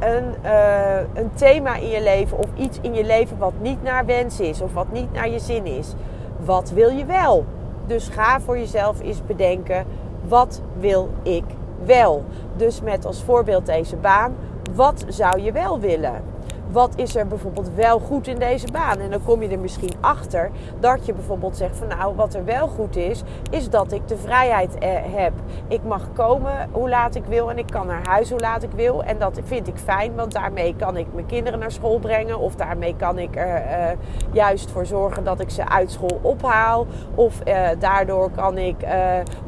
een, 0.00 0.34
uh, 0.44 0.96
een 1.14 1.30
thema 1.34 1.76
in 1.76 1.88
je 1.88 2.02
leven 2.02 2.38
of 2.38 2.46
iets 2.54 2.78
in 2.80 2.94
je 2.94 3.04
leven 3.04 3.38
wat 3.38 3.52
niet 3.60 3.82
naar 3.82 4.06
wens 4.06 4.40
is 4.40 4.60
of 4.60 4.72
wat 4.72 4.92
niet 4.92 5.12
naar 5.12 5.28
je 5.28 5.38
zin 5.38 5.66
is 5.66 5.94
wat 6.44 6.70
wil 6.70 6.88
je 6.88 7.04
wel? 7.04 7.44
Dus 7.86 8.08
ga 8.08 8.40
voor 8.40 8.58
jezelf 8.58 9.00
eens 9.00 9.24
bedenken, 9.26 9.86
wat 10.28 10.62
wil 10.78 11.08
ik 11.22 11.44
wel? 11.84 12.24
Dus 12.56 12.80
met 12.80 13.04
als 13.04 13.22
voorbeeld 13.22 13.66
deze 13.66 13.96
baan, 13.96 14.34
wat 14.74 15.04
zou 15.08 15.40
je 15.40 15.52
wel 15.52 15.80
willen? 15.80 16.22
Wat 16.72 16.92
is 16.96 17.16
er 17.16 17.26
bijvoorbeeld 17.26 17.70
wel 17.74 17.98
goed 17.98 18.26
in 18.26 18.38
deze 18.38 18.66
baan? 18.72 18.98
En 18.98 19.10
dan 19.10 19.24
kom 19.24 19.42
je 19.42 19.48
er 19.48 19.58
misschien 19.58 19.92
achter 20.00 20.50
dat 20.80 21.06
je 21.06 21.12
bijvoorbeeld 21.12 21.56
zegt 21.56 21.76
van 21.76 21.88
nou, 21.88 22.14
wat 22.14 22.34
er 22.34 22.44
wel 22.44 22.68
goed 22.68 22.96
is, 22.96 23.22
is 23.50 23.70
dat 23.70 23.92
ik 23.92 24.08
de 24.08 24.16
vrijheid 24.16 24.78
eh, 24.78 24.90
heb. 25.14 25.32
Ik 25.68 25.82
mag 25.82 26.12
komen 26.12 26.68
hoe 26.72 26.88
laat 26.88 27.14
ik 27.14 27.24
wil 27.24 27.50
en 27.50 27.58
ik 27.58 27.66
kan 27.66 27.86
naar 27.86 28.06
huis 28.06 28.30
hoe 28.30 28.40
laat 28.40 28.62
ik 28.62 28.70
wil. 28.74 29.04
En 29.04 29.18
dat 29.18 29.40
vind 29.44 29.68
ik 29.68 29.76
fijn, 29.76 30.14
want 30.14 30.32
daarmee 30.32 30.74
kan 30.76 30.96
ik 30.96 31.06
mijn 31.14 31.26
kinderen 31.26 31.58
naar 31.58 31.72
school 31.72 31.98
brengen. 31.98 32.38
Of 32.38 32.54
daarmee 32.54 32.96
kan 32.96 33.18
ik 33.18 33.36
er 33.36 33.54
eh, 33.54 33.96
juist 34.32 34.70
voor 34.70 34.86
zorgen 34.86 35.24
dat 35.24 35.40
ik 35.40 35.50
ze 35.50 35.68
uit 35.68 35.90
school 35.90 36.18
ophaal. 36.22 36.86
Of 37.14 37.40
eh, 37.40 37.68
daardoor 37.78 38.30
kan 38.30 38.58
ik 38.58 38.76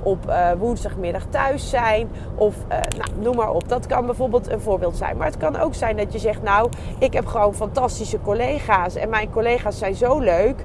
op 0.02 0.32
woensdagmiddag 0.58 1.24
thuis 1.28 1.70
zijn. 1.70 2.10
Of 2.34 2.56
nou, 2.68 3.20
noem 3.20 3.36
maar 3.36 3.50
op. 3.50 3.68
Dat 3.68 3.86
kan 3.86 4.06
bijvoorbeeld 4.06 4.50
een 4.50 4.60
voorbeeld 4.60 4.96
zijn. 4.96 5.16
Maar 5.16 5.26
het 5.26 5.36
kan 5.36 5.56
ook 5.56 5.74
zijn 5.74 5.96
dat 5.96 6.12
je 6.12 6.18
zegt, 6.18 6.42
nou, 6.42 6.68
ik 6.98 7.11
heb 7.12 7.26
gewoon 7.26 7.54
fantastische 7.54 8.20
collega's. 8.20 8.94
En 8.94 9.08
mijn 9.08 9.30
collega's 9.30 9.78
zijn 9.78 9.94
zo 9.94 10.18
leuk. 10.18 10.64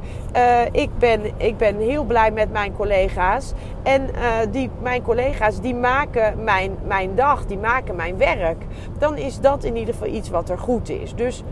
ik, 0.72 0.89
ben, 0.98 1.22
ik 1.38 1.58
ben 1.58 1.77
heel 1.77 2.04
blij 2.04 2.32
met 2.32 2.51
mijn 2.51 2.75
collega's. 2.75 3.54
En 3.84 4.10
die, 4.51 4.70
mijn 4.82 5.01
collega's 5.01 5.62
die 5.62 5.75
maken 5.75 6.44
mijn, 6.44 6.77
mijn 6.86 7.16
dag, 7.16 7.46
die 7.46 7.58
maken 7.58 7.96
mijn 7.96 8.18
werk. 8.18 8.63
Dan 8.98 9.18
is 9.18 9.39
dat 9.39 9.63
in 9.63 9.75
ieder 9.75 9.94
geval 9.94 10.10
iets 10.10 10.30
wat 10.30 10.50
er 10.50 10.60
goed 10.60 10.89
is. 10.89 11.16
Dus 11.16 11.44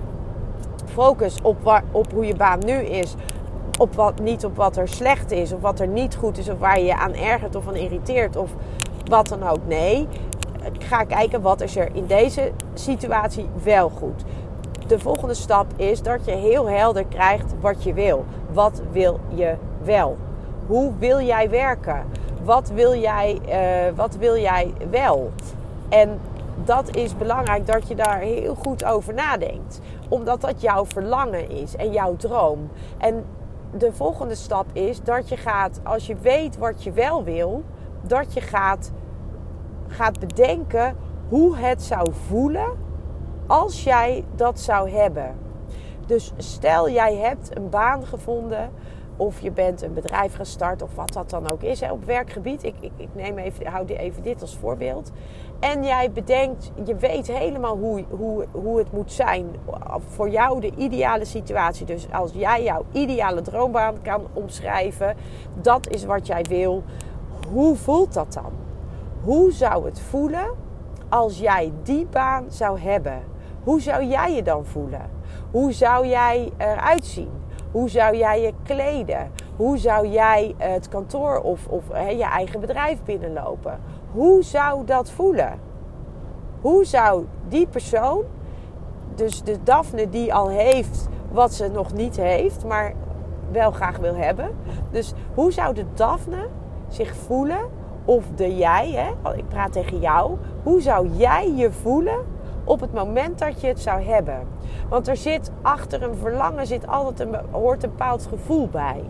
focus 0.86 1.36
op, 1.42 1.64
waar, 1.64 1.84
op 1.92 2.12
hoe 2.12 2.26
je 2.26 2.36
baan 2.36 2.60
nu 2.66 2.74
is. 2.74 3.16
Op 3.78 3.96
wat, 3.96 4.20
niet 4.20 4.46
op 4.46 4.56
wat 4.56 4.78
er 4.78 4.88
slecht 4.88 5.32
is 5.32 5.54
of 5.54 5.62
wat 5.62 5.80
er 5.80 5.88
niet 5.88 6.16
goed 6.16 6.38
is 6.38 6.50
of 6.50 6.60
waar 6.60 6.80
je 6.80 6.86
je 6.86 6.96
aan 6.96 7.14
ergert 7.14 7.56
of 7.56 7.68
aan 7.68 7.76
irriteert 7.76 8.36
of 8.36 8.50
wat 9.10 9.28
dan 9.28 9.48
ook. 9.48 9.60
Nee, 9.68 10.08
ga 10.80 11.04
kijken 11.04 11.42
wat 11.42 11.62
is 11.62 11.76
er 11.76 11.90
in 11.94 12.06
deze 12.06 12.52
situatie 12.74 13.50
wel 13.64 13.90
goed. 13.90 14.24
De 14.88 15.00
volgende 15.00 15.34
stap 15.34 15.66
is 15.76 16.02
dat 16.02 16.26
je 16.26 16.32
heel 16.32 16.70
helder 16.70 17.06
krijgt 17.06 17.54
wat 17.62 17.84
je 17.84 17.94
wil. 17.94 18.26
Wat 18.52 18.82
wil 18.92 19.20
je 19.30 19.56
wel? 19.84 20.18
Hoe 20.68 20.94
wil 21.00 21.22
jij 21.22 21.50
werken? 21.50 22.06
Wat 22.44 22.70
wil 22.70 22.96
jij, 22.96 23.40
uh, 23.48 23.98
wat 23.98 24.16
wil 24.16 24.38
jij 24.38 24.74
wel? 24.90 25.32
En 25.90 26.20
dat 26.64 26.96
is 26.96 27.18
belangrijk 27.18 27.68
dat 27.68 27.88
je 27.88 27.96
daar 27.96 28.20
heel 28.20 28.56
goed 28.56 28.84
over 28.86 29.14
nadenkt. 29.14 29.80
Omdat 30.10 30.42
dat 30.42 30.62
jouw 30.62 30.86
verlangen 30.86 31.50
is 31.50 31.76
en 31.76 31.92
jouw 31.92 32.16
droom. 32.16 32.70
En 32.98 33.26
de 33.78 33.94
volgende 33.94 34.36
stap 34.36 34.66
is 34.74 35.02
dat 35.02 35.30
je 35.30 35.38
gaat, 35.38 35.80
als 35.84 36.08
je 36.08 36.16
weet 36.16 36.58
wat 36.58 36.84
je 36.84 36.92
wel 36.92 37.24
wil, 37.24 37.64
dat 38.02 38.34
je 38.34 38.42
gaat, 38.42 38.92
gaat 39.88 40.20
bedenken 40.20 40.96
hoe 41.30 41.58
het 41.58 41.84
zou 41.84 42.12
voelen 42.28 42.85
als 43.48 43.84
jij 43.84 44.24
dat 44.36 44.60
zou 44.60 44.90
hebben. 44.90 45.36
Dus 46.06 46.32
stel 46.38 46.90
jij 46.90 47.16
hebt 47.16 47.58
een 47.58 47.70
baan 47.70 48.06
gevonden 48.06 48.70
of 49.18 49.40
je 49.40 49.52
bent 49.52 49.82
een 49.82 49.94
bedrijf 49.94 50.36
gestart 50.36 50.82
of 50.82 50.96
wat 50.96 51.14
dat 51.14 51.30
dan 51.30 51.52
ook 51.52 51.62
is 51.62 51.82
op 51.82 52.06
werkgebied. 52.06 52.64
Ik, 52.64 52.76
ik, 52.80 52.92
ik 52.98 53.10
neem 53.14 53.38
even, 53.38 53.66
hou 53.68 53.86
even 53.86 54.24
dit 54.24 54.42
als 54.42 54.58
voorbeeld. 54.58 55.12
En 55.60 55.84
jij 55.84 56.12
bedenkt, 56.12 56.72
je 56.84 56.96
weet 56.96 57.28
helemaal 57.28 57.78
hoe, 57.78 58.04
hoe, 58.10 58.46
hoe 58.52 58.78
het 58.78 58.92
moet 58.92 59.12
zijn 59.12 59.46
voor 60.08 60.30
jou 60.30 60.62
de 60.62 60.72
ideale 60.76 61.26
situatie. 61.26 61.86
Dus 61.86 62.08
als 62.12 62.32
jij 62.34 62.64
jouw 62.64 62.86
ideale 62.92 63.42
droombaan 63.42 64.02
kan 64.02 64.22
omschrijven, 64.34 65.16
dat 65.62 65.88
is 65.90 66.06
wat 66.06 66.28
jij 66.28 66.46
wil. 66.50 66.84
Hoe 67.52 67.76
voelt 67.76 68.14
dat 68.14 68.34
dan? 68.34 68.52
Hoe 69.24 69.52
zou 69.52 69.86
het 69.86 70.00
voelen 70.00 70.48
als 71.10 71.40
jij 71.40 71.72
die 71.84 72.06
baan 72.06 72.46
zou 72.50 72.80
hebben? 72.80 73.35
Hoe 73.66 73.82
zou 73.82 74.04
jij 74.04 74.34
je 74.34 74.44
dan 74.44 74.66
voelen? 74.66 75.10
Hoe 75.52 75.72
zou 75.72 76.08
jij 76.08 76.52
eruit 76.58 77.06
zien? 77.06 77.32
Hoe 77.72 77.90
zou 77.90 78.18
jij 78.18 78.42
je 78.42 78.54
kleden? 78.64 79.32
Hoe 79.56 79.78
zou 79.78 80.08
jij 80.08 80.56
het 80.58 80.88
kantoor 80.88 81.40
of, 81.40 81.68
of 81.68 81.84
je 82.10 82.24
eigen 82.24 82.60
bedrijf 82.60 83.04
binnenlopen? 83.04 83.80
Hoe 84.12 84.44
zou 84.44 84.86
dat 84.86 85.12
voelen? 85.12 85.60
Hoe 86.62 86.86
zou 86.86 87.26
die 87.48 87.68
persoon, 87.68 88.24
dus 89.16 89.44
de 89.44 89.64
Daphne 89.64 90.10
die 90.10 90.34
al 90.34 90.50
heeft 90.50 91.08
wat 91.32 91.54
ze 91.54 91.68
nog 91.68 91.94
niet 91.94 92.16
heeft, 92.16 92.66
maar 92.66 92.94
wel 93.52 93.72
graag 93.72 93.98
wil 93.98 94.16
hebben. 94.16 94.50
Dus 94.92 95.14
hoe 95.34 95.52
zou 95.52 95.74
de 95.74 95.86
Daphne 95.94 96.48
zich 96.88 97.16
voelen? 97.16 97.70
Of 98.06 98.24
de 98.36 98.56
jij, 98.56 98.92
hè? 98.92 99.36
ik 99.36 99.48
praat 99.48 99.72
tegen 99.72 100.00
jou. 100.00 100.38
Hoe 100.64 100.82
zou 100.82 101.10
jij 101.10 101.54
je 101.56 101.72
voelen 101.72 102.35
op 102.66 102.80
het 102.80 102.94
moment 102.94 103.40
dat 103.40 103.62
je 103.62 103.68
het 103.68 103.80
zou 103.80 104.02
hebben? 104.02 104.40
Want 104.90 105.08
er 105.08 105.18
zit 105.18 105.52
achter 105.62 106.04
een 106.04 106.16
verlangen 106.16 106.68
zit 106.68 106.88
altijd 106.88 107.20
een, 107.20 107.40
hoort 107.52 107.84
een 107.84 107.90
bepaald 107.90 108.28
gevoel 108.30 108.68
bij. 108.68 109.04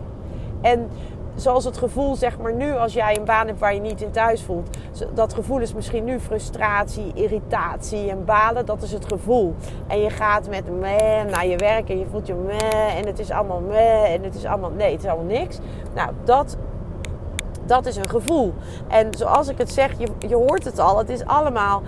En 0.60 0.88
zoals 1.34 1.64
het 1.64 1.78
gevoel, 1.78 2.16
zeg 2.16 2.38
maar 2.38 2.54
nu, 2.54 2.72
als 2.72 2.92
jij 2.92 3.16
een 3.16 3.24
baan 3.24 3.46
hebt 3.46 3.58
waar 3.58 3.74
je 3.74 3.80
niet 3.80 4.02
in 4.02 4.10
thuis 4.10 4.42
voelt. 4.42 4.78
Dat 5.14 5.34
gevoel 5.34 5.60
is 5.60 5.74
misschien 5.74 6.04
nu 6.04 6.20
frustratie, 6.20 7.12
irritatie 7.14 8.10
en 8.10 8.24
balen. 8.24 8.66
Dat 8.66 8.82
is 8.82 8.92
het 8.92 9.04
gevoel. 9.06 9.54
En 9.86 10.00
je 10.00 10.10
gaat 10.10 10.48
met 10.48 10.80
meh 10.80 11.24
naar 11.30 11.46
je 11.46 11.56
werk 11.56 11.88
en 11.88 11.98
je 11.98 12.06
voelt 12.10 12.26
je 12.26 12.34
meh 12.34 12.98
en 12.98 13.06
het 13.06 13.18
is 13.18 13.30
allemaal 13.30 13.60
meh 13.60 14.12
en 14.12 14.22
het 14.22 14.34
is 14.34 14.44
allemaal, 14.44 14.70
nee, 14.70 14.92
het 14.92 15.02
is 15.02 15.08
allemaal 15.08 15.38
niks. 15.38 15.58
Nou, 15.94 16.10
dat 16.24 16.56
dat 17.66 17.86
is 17.86 17.96
een 17.96 18.08
gevoel. 18.08 18.54
En 18.88 19.14
zoals 19.14 19.48
ik 19.48 19.58
het 19.58 19.72
zeg, 19.72 19.98
je, 19.98 20.08
je 20.28 20.34
hoort 20.34 20.64
het 20.64 20.78
al. 20.78 20.98
Het 20.98 21.08
is 21.08 21.24
allemaal 21.24 21.82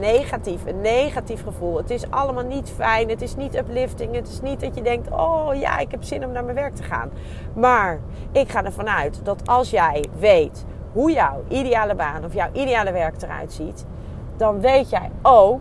negatief. 0.00 0.66
Een 0.66 0.80
negatief 0.80 1.42
gevoel. 1.42 1.76
Het 1.76 1.90
is 1.90 2.10
allemaal 2.10 2.44
niet 2.44 2.72
fijn. 2.76 3.08
Het 3.08 3.22
is 3.22 3.36
niet 3.36 3.56
uplifting. 3.56 4.14
Het 4.14 4.28
is 4.28 4.40
niet 4.40 4.60
dat 4.60 4.74
je 4.74 4.82
denkt: 4.82 5.10
oh 5.10 5.54
ja, 5.54 5.78
ik 5.78 5.90
heb 5.90 6.02
zin 6.02 6.24
om 6.24 6.32
naar 6.32 6.44
mijn 6.44 6.56
werk 6.56 6.74
te 6.74 6.82
gaan. 6.82 7.10
Maar 7.54 8.00
ik 8.32 8.50
ga 8.50 8.64
ervan 8.64 8.88
uit 8.88 9.20
dat 9.22 9.48
als 9.48 9.70
jij 9.70 10.04
weet 10.18 10.64
hoe 10.92 11.12
jouw 11.12 11.44
ideale 11.48 11.94
baan 11.94 12.24
of 12.24 12.34
jouw 12.34 12.48
ideale 12.52 12.92
werk 12.92 13.22
eruit 13.22 13.52
ziet, 13.52 13.86
dan 14.36 14.60
weet 14.60 14.90
jij 14.90 15.10
ook 15.22 15.60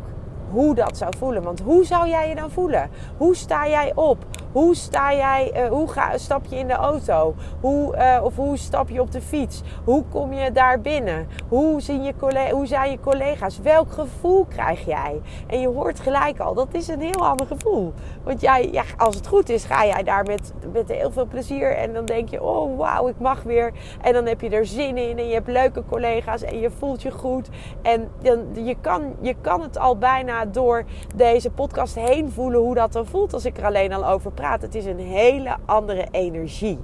hoe 0.51 0.75
dat 0.75 0.97
zou 0.97 1.13
voelen. 1.17 1.43
Want 1.43 1.59
hoe 1.59 1.85
zou 1.85 2.09
jij 2.09 2.29
je 2.29 2.35
dan 2.35 2.51
voelen? 2.51 2.89
Hoe 3.17 3.35
sta 3.35 3.67
jij 3.67 3.91
op? 3.95 4.25
Hoe 4.55 4.75
sta 4.75 5.13
jij, 5.13 5.51
uh, 5.55 5.67
hoe 5.67 5.87
ga, 5.87 6.17
stap 6.17 6.45
je 6.45 6.55
in 6.55 6.67
de 6.67 6.73
auto? 6.73 7.35
Hoe, 7.61 7.95
uh, 7.95 8.23
of 8.23 8.35
hoe 8.35 8.57
stap 8.57 8.89
je 8.89 9.01
op 9.01 9.11
de 9.11 9.21
fiets? 9.21 9.61
Hoe 9.83 10.03
kom 10.03 10.33
je 10.33 10.51
daar 10.51 10.81
binnen? 10.81 11.27
Hoe, 11.47 11.81
zien 11.81 12.03
je 12.03 12.13
hoe 12.51 12.65
zijn 12.65 12.91
je 12.91 12.99
collega's? 12.99 13.59
Welk 13.59 13.91
gevoel 13.91 14.45
krijg 14.45 14.85
jij? 14.85 15.21
En 15.47 15.59
je 15.59 15.67
hoort 15.67 15.99
gelijk 15.99 16.39
al, 16.39 16.53
dat 16.53 16.67
is 16.71 16.87
een 16.87 17.01
heel 17.01 17.27
ander 17.27 17.47
gevoel. 17.47 17.93
Want 18.23 18.41
jij, 18.41 18.69
ja, 18.71 18.83
als 18.97 19.15
het 19.15 19.27
goed 19.27 19.49
is, 19.49 19.63
ga 19.63 19.85
jij 19.85 20.03
daar 20.03 20.25
met, 20.25 20.53
met 20.73 20.87
heel 20.87 21.11
veel 21.11 21.25
plezier. 21.25 21.75
En 21.75 21.93
dan 21.93 22.05
denk 22.05 22.29
je, 22.29 22.43
oh 22.43 22.77
wauw, 22.77 23.07
ik 23.07 23.19
mag 23.19 23.43
weer. 23.43 23.71
En 24.01 24.13
dan 24.13 24.25
heb 24.25 24.41
je 24.41 24.49
er 24.49 24.65
zin 24.65 24.97
in. 24.97 25.17
En 25.17 25.27
je 25.27 25.33
hebt 25.33 25.47
leuke 25.47 25.83
collega's. 25.89 26.41
En 26.41 26.59
je 26.59 26.69
voelt 26.69 27.01
je 27.01 27.11
goed. 27.11 27.49
En 27.81 28.09
dan, 28.21 28.65
je, 28.65 28.75
kan, 28.81 29.15
je 29.21 29.35
kan 29.41 29.61
het 29.61 29.77
al 29.77 29.97
bijna 29.97 30.45
door 30.45 30.83
deze 31.15 31.51
podcast 31.51 31.95
heen 31.95 32.31
voelen 32.31 32.59
hoe 32.59 32.75
dat 32.75 32.93
dan 32.93 33.05
voelt 33.05 33.33
als 33.33 33.45
ik 33.45 33.57
er 33.57 33.65
alleen 33.65 33.93
al 33.93 34.07
over 34.07 34.31
praat. 34.31 34.43
Het 34.51 34.75
is 34.75 34.85
een 34.85 34.99
hele 34.99 35.55
andere 35.65 36.07
energie. 36.11 36.79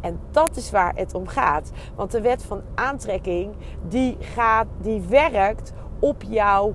En 0.00 0.20
dat 0.30 0.56
is 0.56 0.70
waar 0.70 0.92
het 0.94 1.14
om 1.14 1.26
gaat. 1.26 1.70
Want 1.94 2.10
de 2.10 2.20
wet 2.20 2.42
van 2.42 2.62
aantrekking, 2.74 3.54
die, 3.88 4.16
gaat, 4.20 4.66
die 4.80 5.00
werkt 5.00 5.72
op 5.98 6.22
jouw 6.28 6.74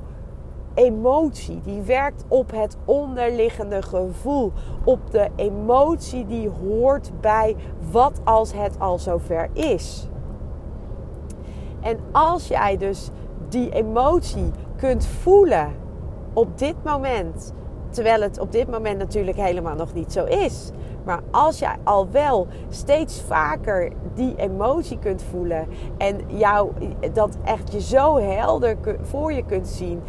emotie. 0.73 1.61
Die 1.61 1.81
werkt 1.81 2.25
op 2.27 2.51
het 2.51 2.77
onderliggende 2.85 3.81
gevoel. 3.81 4.51
Op 4.83 5.11
de 5.11 5.29
emotie 5.35 6.25
die 6.25 6.49
hoort 6.49 7.11
bij 7.21 7.55
wat 7.91 8.21
als 8.23 8.53
het 8.53 8.79
al 8.79 8.99
zover 8.99 9.49
is. 9.53 10.07
En 11.81 11.99
als 12.11 12.47
jij 12.47 12.77
dus 12.77 13.09
die 13.49 13.69
emotie 13.69 14.51
kunt 14.75 15.05
voelen 15.05 15.73
op 16.33 16.57
dit 16.57 16.75
moment 16.83 17.53
Terwijl 17.93 18.21
het 18.21 18.39
op 18.39 18.51
dit 18.51 18.71
moment 18.71 18.97
natuurlijk 18.97 19.37
helemaal 19.37 19.75
nog 19.75 19.93
niet 19.93 20.13
zo 20.13 20.25
is. 20.25 20.71
Maar 21.05 21.19
als 21.31 21.59
jij 21.59 21.75
al 21.83 22.09
wel 22.11 22.47
steeds 22.69 23.21
vaker 23.21 23.91
die 24.13 24.35
emotie 24.35 24.99
kunt 24.99 25.23
voelen 25.29 25.67
en 25.97 26.19
jou 26.27 26.71
dat 27.13 27.37
echt 27.45 27.71
je 27.73 27.81
zo 27.81 28.17
helder 28.17 28.77
voor 29.01 29.33
je 29.33 29.45
kunt 29.45 29.67
zien 29.67 30.01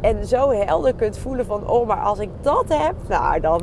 en 0.00 0.26
zo 0.26 0.50
helder 0.50 0.94
kunt 0.94 1.18
voelen 1.18 1.46
van 1.46 1.68
oh 1.68 1.86
maar 1.86 2.02
als 2.02 2.18
ik 2.18 2.30
dat 2.40 2.64
heb, 2.68 2.94
nou 3.08 3.40
dan 3.40 3.60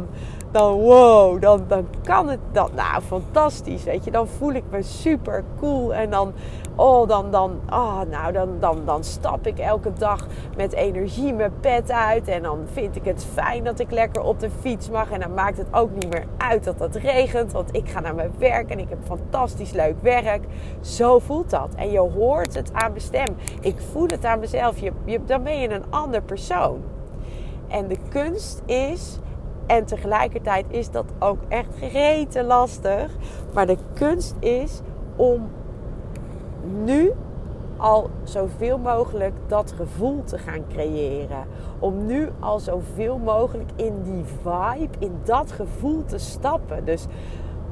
dan 0.52 0.74
wow, 0.74 1.42
dan, 1.42 1.64
dan 1.68 1.88
kan 2.04 2.30
het 2.30 2.40
dat. 2.52 2.74
Nou, 2.74 3.02
fantastisch, 3.02 3.84
weet 3.84 4.06
je. 4.06 4.12
Dan 4.12 4.28
voel 4.28 4.54
ik 4.54 4.64
me 4.70 4.82
super 4.82 5.44
cool. 5.60 5.94
En 5.94 6.10
dan, 6.10 6.34
oh, 6.76 7.08
dan, 7.08 7.32
dan, 7.32 7.60
oh, 7.70 8.02
nou, 8.10 8.32
dan, 8.32 8.50
dan, 8.60 8.82
dan 8.86 9.04
stap 9.04 9.48
ik 9.48 9.60
elke 9.60 9.94
dag 9.94 10.28
met 10.58 10.74
energie 10.74 11.34
mijn 11.34 11.54
pet 11.60 11.92
uit. 11.92 12.28
En 12.28 12.42
dan 12.42 12.60
vind 12.72 12.96
ik 12.96 13.06
het 13.06 13.26
fijn 13.34 13.64
dat 13.64 13.80
ik 13.80 13.92
lekker 13.92 14.22
op 14.24 14.40
de 14.40 14.50
fiets 14.60 14.90
mag. 14.90 15.12
En 15.12 15.20
dan 15.20 15.34
maakt 15.34 15.58
het 15.58 15.68
ook 15.72 15.92
niet 15.92 16.10
meer 16.10 16.26
uit 16.38 16.64
dat 16.64 16.80
het 16.80 16.96
regent. 16.96 17.52
Want 17.52 17.76
ik 17.76 17.90
ga 17.90 18.00
naar 18.00 18.16
mijn 18.16 18.34
werk 18.38 18.70
en 18.70 18.80
ik 18.80 18.90
heb 18.90 19.00
fantastisch 19.04 19.72
leuk 19.72 19.96
werk. 20.02 20.44
Zo 20.82 21.20
voelt 21.20 21.50
dat. 21.50 21.74
En 21.76 21.92
je 21.92 22.00
hoort 22.00 22.54
het 22.54 22.74
aan 22.74 22.92
mijn 22.92 23.02
stem. 23.02 23.36
Ik 23.62 23.76
voel 23.92 24.08
het 24.08 24.26
aan 24.26 24.40
mezelf. 24.40 24.80
Je, 24.80 24.92
je, 25.06 25.20
dan 25.26 25.44
ben 25.44 25.60
je 25.60 25.70
een 25.70 25.86
ander 25.90 26.22
persoon. 26.22 26.82
En 27.68 27.88
de 27.88 27.98
kunst 28.10 28.62
is, 28.66 29.20
en 29.70 29.86
tegelijkertijd 29.86 30.66
is 30.70 30.92
dat 30.92 31.06
ook 31.20 31.38
echt 31.48 31.70
gereten 31.78 32.46
lastig. 32.46 33.12
Maar 33.54 33.68
de 33.68 33.78
kunst 33.94 34.36
is 34.40 34.82
om 35.16 35.50
nu 36.84 37.12
al 37.78 38.10
zoveel 38.24 38.78
mogelijk 38.78 39.34
dat 39.48 39.74
gevoel 39.76 40.24
te 40.24 40.38
gaan 40.38 40.64
creëren. 40.70 41.46
Om 41.80 42.06
nu 42.06 42.30
al 42.40 42.60
zoveel 42.60 43.18
mogelijk 43.18 43.70
in 43.76 44.02
die 44.04 44.24
vibe, 44.42 44.96
in 45.00 45.20
dat 45.24 45.52
gevoel 45.52 46.06
te 46.06 46.18
stappen. 46.18 46.86
Dus 46.86 47.06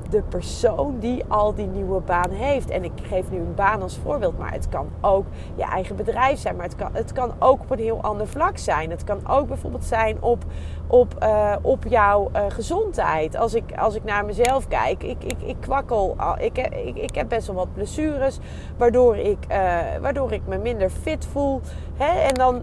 de 0.09 0.21
persoon 0.29 0.99
die 0.99 1.23
al 1.27 1.53
die 1.53 1.67
nieuwe 1.67 1.99
baan 1.99 2.29
heeft. 2.29 2.69
En 2.69 2.83
ik 2.83 2.91
geef 3.03 3.31
nu 3.31 3.37
een 3.37 3.55
baan 3.55 3.81
als 3.81 3.97
voorbeeld, 4.03 4.37
maar 4.37 4.51
het 4.51 4.69
kan 4.69 4.89
ook 5.01 5.25
je 5.55 5.63
eigen 5.63 5.95
bedrijf 5.95 6.39
zijn. 6.39 6.55
Maar 6.55 6.65
het 6.65 6.75
kan, 6.75 6.89
het 6.93 7.11
kan 7.11 7.31
ook 7.39 7.61
op 7.61 7.71
een 7.71 7.79
heel 7.79 8.01
ander 8.01 8.27
vlak 8.27 8.57
zijn. 8.57 8.89
Het 8.89 9.03
kan 9.03 9.27
ook 9.27 9.47
bijvoorbeeld 9.47 9.85
zijn 9.85 10.17
op, 10.21 10.43
op, 10.87 11.13
uh, 11.23 11.55
op 11.61 11.83
jouw 11.87 12.29
uh, 12.35 12.41
gezondheid. 12.47 13.35
Als 13.35 13.53
ik, 13.53 13.77
als 13.77 13.95
ik 13.95 14.03
naar 14.03 14.25
mezelf 14.25 14.67
kijk, 14.67 15.03
ik, 15.03 15.23
ik, 15.23 15.41
ik 15.41 15.55
kwakkel. 15.59 16.15
Ik, 16.39 16.57
ik, 16.57 16.97
ik 16.97 17.15
heb 17.15 17.29
best 17.29 17.47
wel 17.47 17.55
wat 17.55 17.73
blessures, 17.73 18.39
waardoor 18.77 19.17
ik, 19.17 19.37
uh, 19.51 19.57
waardoor 20.01 20.31
ik 20.31 20.41
me 20.45 20.57
minder 20.57 20.89
fit 20.89 21.27
voel. 21.31 21.61
En 21.97 22.33
dan, 22.33 22.61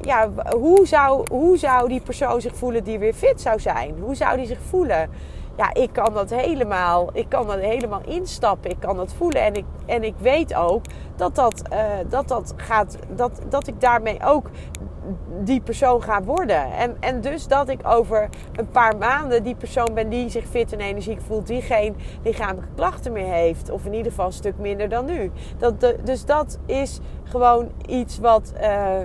ja, 0.00 0.28
hoe 0.56 0.86
zou, 0.86 1.26
hoe 1.30 1.58
zou 1.58 1.88
die 1.88 2.00
persoon 2.00 2.40
zich 2.40 2.56
voelen 2.56 2.84
die 2.84 2.98
weer 2.98 3.14
fit 3.14 3.40
zou 3.40 3.60
zijn? 3.60 3.94
Hoe 4.00 4.14
zou 4.14 4.36
die 4.36 4.46
zich 4.46 4.60
voelen? 4.68 5.10
Ja, 5.56 5.74
ik 5.74 5.92
kan 5.92 6.14
dat 6.14 6.30
helemaal, 6.30 7.10
ik 7.12 7.28
kan 7.28 7.46
dat 7.46 7.58
helemaal 7.58 8.00
instappen. 8.06 8.70
Ik 8.70 8.80
kan 8.80 8.96
dat 8.96 9.12
voelen. 9.12 9.42
En 9.42 9.54
ik, 9.54 9.64
en 9.86 10.04
ik 10.04 10.14
weet 10.18 10.54
ook 10.54 10.84
dat 11.16 11.34
dat, 11.34 11.62
uh, 11.72 11.78
dat, 12.08 12.28
dat 12.28 12.54
gaat, 12.56 12.98
dat, 13.08 13.40
dat 13.48 13.66
ik 13.66 13.80
daarmee 13.80 14.18
ook 14.24 14.50
die 15.40 15.60
persoon 15.60 16.02
ga 16.02 16.22
worden. 16.22 16.72
En, 16.72 16.96
en 17.00 17.20
dus 17.20 17.48
dat 17.48 17.68
ik 17.68 17.80
over 17.86 18.28
een 18.52 18.68
paar 18.68 18.96
maanden 18.96 19.42
die 19.42 19.54
persoon 19.54 19.94
ben 19.94 20.08
die 20.08 20.28
zich 20.28 20.46
fit 20.46 20.72
en 20.72 20.80
energiek 20.80 21.20
voelt, 21.20 21.46
die 21.46 21.62
geen 21.62 21.96
lichamelijke 22.22 22.74
klachten 22.74 23.12
meer 23.12 23.32
heeft. 23.32 23.70
Of 23.70 23.84
in 23.84 23.94
ieder 23.94 24.10
geval 24.10 24.26
een 24.26 24.32
stuk 24.32 24.58
minder 24.58 24.88
dan 24.88 25.04
nu. 25.04 25.30
Dat, 25.58 25.94
dus 26.04 26.24
dat 26.24 26.58
is 26.66 27.00
gewoon 27.24 27.70
iets 27.86 28.18
wat. 28.18 28.52
Uh, 28.60 28.98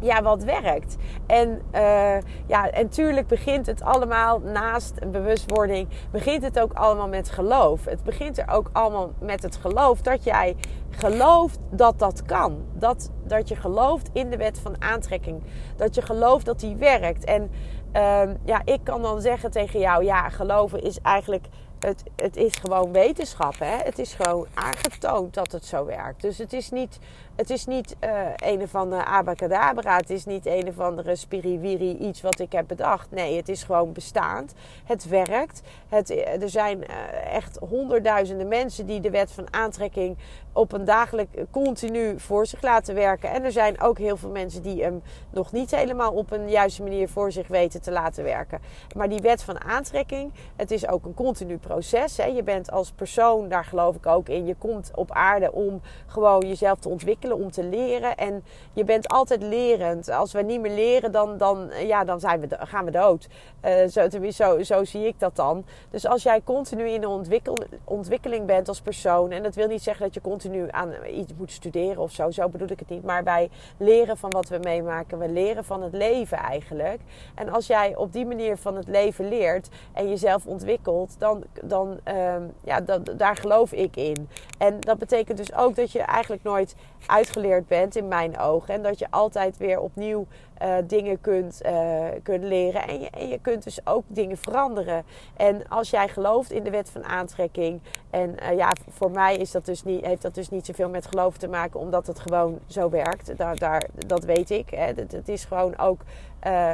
ja, 0.00 0.22
wat 0.22 0.44
werkt. 0.44 0.96
En 1.26 1.62
uh, 1.74 2.16
ja, 2.46 2.70
en 2.70 2.88
tuurlijk 2.88 3.26
begint 3.26 3.66
het 3.66 3.82
allemaal 3.82 4.38
naast 4.38 5.10
bewustwording, 5.10 5.88
begint 6.10 6.42
het 6.42 6.60
ook 6.60 6.72
allemaal 6.72 7.08
met 7.08 7.30
geloof. 7.30 7.84
Het 7.84 8.02
begint 8.02 8.38
er 8.38 8.48
ook 8.48 8.70
allemaal 8.72 9.12
met 9.20 9.42
het 9.42 9.56
geloof 9.56 10.00
dat 10.00 10.24
jij 10.24 10.56
gelooft 10.90 11.58
dat 11.70 11.98
dat 11.98 12.22
kan. 12.22 12.64
Dat, 12.72 13.10
dat 13.24 13.48
je 13.48 13.56
gelooft 13.56 14.10
in 14.12 14.30
de 14.30 14.36
wet 14.36 14.58
van 14.58 14.82
aantrekking. 14.82 15.42
Dat 15.76 15.94
je 15.94 16.02
gelooft 16.02 16.44
dat 16.44 16.60
die 16.60 16.76
werkt. 16.76 17.24
En 17.24 17.50
uh, 17.96 18.22
ja, 18.44 18.60
ik 18.64 18.80
kan 18.82 19.02
dan 19.02 19.20
zeggen 19.20 19.50
tegen 19.50 19.80
jou, 19.80 20.04
ja, 20.04 20.28
geloven 20.28 20.82
is 20.82 21.00
eigenlijk 21.00 21.46
het, 21.78 22.02
het 22.16 22.36
is 22.36 22.54
gewoon 22.54 22.92
wetenschap. 22.92 23.58
Hè? 23.58 23.76
Het 23.76 23.98
is 23.98 24.14
gewoon 24.14 24.46
aangetoond 24.54 25.34
dat 25.34 25.52
het 25.52 25.64
zo 25.64 25.84
werkt. 25.84 26.22
Dus 26.22 26.38
het 26.38 26.52
is 26.52 26.70
niet, 26.70 26.98
het 27.36 27.50
is 27.50 27.66
niet 27.66 27.96
uh, 28.04 28.10
een 28.36 28.62
of 28.62 28.74
andere 28.74 29.04
abacadabra. 29.04 29.96
Het 29.96 30.10
is 30.10 30.24
niet 30.24 30.46
een 30.46 30.68
of 30.68 30.78
andere 30.78 31.16
spiriwiri 31.16 31.96
iets 31.96 32.20
wat 32.20 32.38
ik 32.38 32.52
heb 32.52 32.66
bedacht. 32.66 33.10
Nee, 33.10 33.36
het 33.36 33.48
is 33.48 33.62
gewoon 33.62 33.92
bestaand. 33.92 34.54
Het 34.84 35.08
werkt. 35.08 35.62
Het, 35.88 36.10
er 36.42 36.48
zijn 36.48 36.78
uh, 36.78 37.34
echt 37.34 37.58
honderdduizenden 37.68 38.48
mensen 38.48 38.86
die 38.86 39.00
de 39.00 39.10
wet 39.10 39.32
van 39.32 39.46
aantrekking 39.50 40.16
op 40.52 40.72
een 40.72 40.84
dagelijk 40.84 41.28
continu 41.50 42.20
voor 42.20 42.46
zich 42.46 42.62
laten 42.62 42.94
werken. 42.94 43.30
En 43.30 43.44
er 43.44 43.52
zijn 43.52 43.80
ook 43.80 43.98
heel 43.98 44.16
veel 44.16 44.30
mensen 44.30 44.62
die 44.62 44.82
hem 44.82 45.02
nog 45.30 45.52
niet 45.52 45.70
helemaal 45.70 46.12
op 46.12 46.30
een 46.30 46.50
juiste 46.50 46.82
manier 46.82 47.08
voor 47.08 47.32
zich 47.32 47.48
weten 47.48 47.82
te 47.82 47.90
laten 47.90 48.24
werken. 48.24 48.60
Maar 48.96 49.08
die 49.08 49.20
wet 49.20 49.42
van 49.42 49.60
aantrekking, 49.60 50.32
het 50.56 50.70
is 50.70 50.88
ook 50.88 51.04
een 51.04 51.14
continu 51.14 51.56
proces. 51.58 52.16
Hè. 52.16 52.24
Je 52.24 52.42
bent 52.42 52.70
als 52.70 52.92
persoon, 52.92 53.48
daar 53.48 53.64
geloof 53.64 53.96
ik 53.96 54.06
ook 54.06 54.28
in, 54.28 54.46
je 54.46 54.54
komt 54.54 54.90
op 54.94 55.10
aarde 55.10 55.52
om 55.52 55.80
gewoon 56.06 56.48
jezelf 56.48 56.78
te 56.78 56.88
ontwikkelen, 56.88 57.21
om 57.30 57.50
te 57.50 57.64
leren. 57.64 58.16
En 58.16 58.44
je 58.72 58.84
bent 58.84 59.08
altijd 59.08 59.42
lerend. 59.42 60.10
Als 60.10 60.32
we 60.32 60.42
niet 60.42 60.60
meer 60.60 60.74
leren, 60.74 61.12
dan, 61.12 61.36
dan, 61.36 61.70
ja, 61.86 62.04
dan 62.04 62.20
zijn 62.20 62.40
we, 62.40 62.46
gaan 62.58 62.84
we 62.84 62.90
dood. 62.90 63.28
Uh, 63.64 63.86
zo, 63.86 64.30
zo, 64.30 64.62
zo 64.62 64.84
zie 64.84 65.06
ik 65.06 65.20
dat 65.20 65.36
dan. 65.36 65.64
Dus 65.90 66.06
als 66.06 66.22
jij 66.22 66.42
continu 66.44 66.88
in 66.88 67.06
ontwikkel, 67.06 67.56
ontwikkeling 67.84 68.46
bent 68.46 68.68
als 68.68 68.80
persoon, 68.80 69.30
en 69.30 69.42
dat 69.42 69.54
wil 69.54 69.66
niet 69.66 69.82
zeggen 69.82 70.04
dat 70.04 70.14
je 70.14 70.20
continu 70.20 70.66
aan 70.70 70.92
iets 71.14 71.32
moet 71.38 71.52
studeren 71.52 72.02
of 72.02 72.12
zo. 72.12 72.30
Zo 72.30 72.48
bedoel 72.48 72.70
ik 72.70 72.78
het 72.78 72.88
niet. 72.88 73.04
Maar 73.04 73.24
wij 73.24 73.50
leren 73.76 74.16
van 74.16 74.30
wat 74.30 74.48
we 74.48 74.58
meemaken. 74.62 75.18
We 75.18 75.28
leren 75.28 75.64
van 75.64 75.82
het 75.82 75.92
leven 75.92 76.38
eigenlijk. 76.38 77.00
En 77.34 77.48
als 77.48 77.66
jij 77.66 77.96
op 77.96 78.12
die 78.12 78.26
manier 78.26 78.56
van 78.56 78.76
het 78.76 78.88
leven 78.88 79.28
leert 79.28 79.68
en 79.92 80.08
jezelf 80.08 80.46
ontwikkelt, 80.46 81.14
dan, 81.18 81.42
dan 81.62 82.00
um, 82.04 82.52
ja, 82.64 82.80
daar 83.16 83.36
geloof 83.36 83.72
ik 83.72 83.96
in. 83.96 84.28
En 84.58 84.80
dat 84.80 84.98
betekent 84.98 85.36
dus 85.36 85.54
ook 85.54 85.76
dat 85.76 85.92
je 85.92 86.00
eigenlijk 86.00 86.42
nooit 86.42 86.74
uitgeleerd 87.06 87.66
bent 87.66 87.96
in 87.96 88.08
mijn 88.08 88.38
ogen. 88.38 88.74
En 88.74 88.82
dat 88.82 88.98
je 88.98 89.06
altijd 89.10 89.56
weer 89.56 89.80
opnieuw 89.80 90.26
uh, 90.62 90.74
dingen 90.86 91.20
kunt, 91.20 91.60
uh, 91.66 92.04
kunt 92.22 92.44
leren. 92.44 92.88
En 92.88 93.00
je, 93.00 93.10
en 93.10 93.28
je 93.28 93.38
kunt 93.38 93.64
dus 93.64 93.86
ook 93.86 94.04
dingen 94.06 94.36
veranderen. 94.36 95.04
En 95.36 95.68
als 95.68 95.90
jij 95.90 96.08
gelooft 96.08 96.50
in 96.50 96.62
de 96.62 96.70
wet 96.70 96.90
van 96.90 97.04
aantrekking. 97.04 97.80
En 98.10 98.36
uh, 98.42 98.56
ja, 98.56 98.72
voor 98.88 99.10
mij 99.10 99.36
is 99.36 99.50
dat 99.50 99.64
dus 99.64 99.82
niet, 99.82 100.04
heeft 100.04 100.22
dat 100.22 100.34
dus 100.34 100.48
niet 100.48 100.66
zoveel 100.66 100.88
met 100.88 101.06
geloof 101.06 101.36
te 101.36 101.48
maken, 101.48 101.80
omdat 101.80 102.06
het 102.06 102.18
gewoon 102.18 102.58
zo 102.66 102.90
werkt. 102.90 103.36
Daar, 103.36 103.56
daar, 103.56 103.88
dat 104.06 104.24
weet 104.24 104.50
ik. 104.50 104.70
Hè. 104.70 104.86
Het, 104.86 105.28
is 105.28 105.44
gewoon 105.44 105.78
ook. 105.78 106.00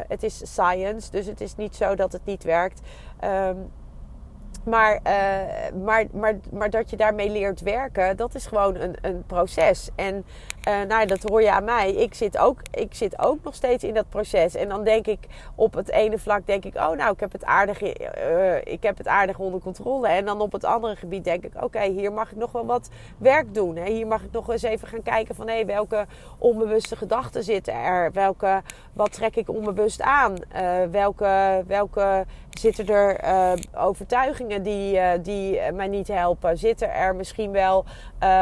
het 0.09 0.23
is 0.23 0.53
science, 0.53 1.11
dus 1.11 1.27
het 1.27 1.41
is 1.41 1.57
niet 1.57 1.77
zo 1.77 1.95
dat 1.95 2.13
het 2.13 2.25
niet 2.25 2.45
werkt. 2.45 2.81
Um, 3.25 3.71
maar, 4.69 5.01
uh, 5.07 5.83
maar, 5.85 6.05
maar, 6.13 6.39
maar 6.53 6.71
dat 6.71 6.91
je 6.91 6.97
daarmee 6.97 7.31
leert 7.31 7.61
werken, 7.61 8.17
dat 8.17 8.35
is 8.35 8.47
gewoon 8.47 8.75
een, 8.75 8.97
een 9.01 9.23
proces. 9.27 9.91
En 9.95 10.25
uh, 10.69 10.83
nou, 10.89 11.07
dat 11.07 11.23
hoor 11.23 11.43
je 11.43 11.53
aan 11.53 11.65
mij. 11.65 11.93
Ik 11.93 12.15
zit, 12.15 12.39
ook, 12.39 12.61
ik 12.71 12.95
zit 12.95 13.19
ook 13.19 13.39
nog 13.43 13.55
steeds 13.55 13.85
in 13.85 13.95
dat 13.95 14.09
proces. 14.09 14.55
En 14.55 14.69
dan 14.69 14.85
denk 14.85 15.07
ik 15.07 15.19
op 15.55 15.75
het 15.75 15.91
ene 15.91 16.19
vlak, 16.19 16.47
denk 16.47 16.65
ik, 16.65 16.75
oh 16.75 16.91
nou, 16.91 17.13
ik 17.13 17.21
heb 17.21 17.33
het 17.33 17.45
aardig, 17.45 17.83
uh, 17.83 18.57
ik 18.65 18.83
heb 18.83 18.99
het 18.99 19.09
aardig 19.09 19.39
onder 19.39 19.61
controle. 19.61 20.09
En 20.09 20.25
dan 20.25 20.41
op 20.41 20.53
het 20.53 20.65
andere 20.65 20.97
gebied 20.97 21.25
denk 21.25 21.45
ik, 21.45 21.63
oké, 21.63 21.83
hier 21.83 22.13
mag 22.13 22.31
ik 22.31 22.37
nog 22.37 22.53
wel 22.53 22.67
wat 22.67 22.89
werk 23.19 23.55
doen. 23.55 23.77
Hè? 23.77 23.91
Hier 23.91 24.07
mag 24.07 24.23
ik 24.23 24.33
nog 24.33 24.51
eens 24.51 24.63
even 24.63 24.89
gaan 24.89 25.03
kijken 25.03 25.35
van, 25.35 25.49
hé, 25.49 25.65
welke 25.65 26.07
onbewuste 26.39 26.97
gedachten 26.97 27.43
zitten 27.43 27.75
er? 27.75 28.13
Welke, 28.13 28.63
wat 28.93 29.13
trek 29.13 29.37
ik 29.37 29.49
onbewust 29.49 30.03
aan? 30.03 30.37
welke, 30.91 31.65
welke 31.67 32.25
zitten 32.51 32.89
er 32.89 33.21
overtuigingen 33.77 34.63
die, 34.63 35.21
die 35.21 35.73
mij 35.73 35.89
niet 35.89 36.09
helpen? 36.09 36.59
Zitten 36.59 36.95
er 36.95 37.15
misschien 37.15 37.51
wel 37.51 37.85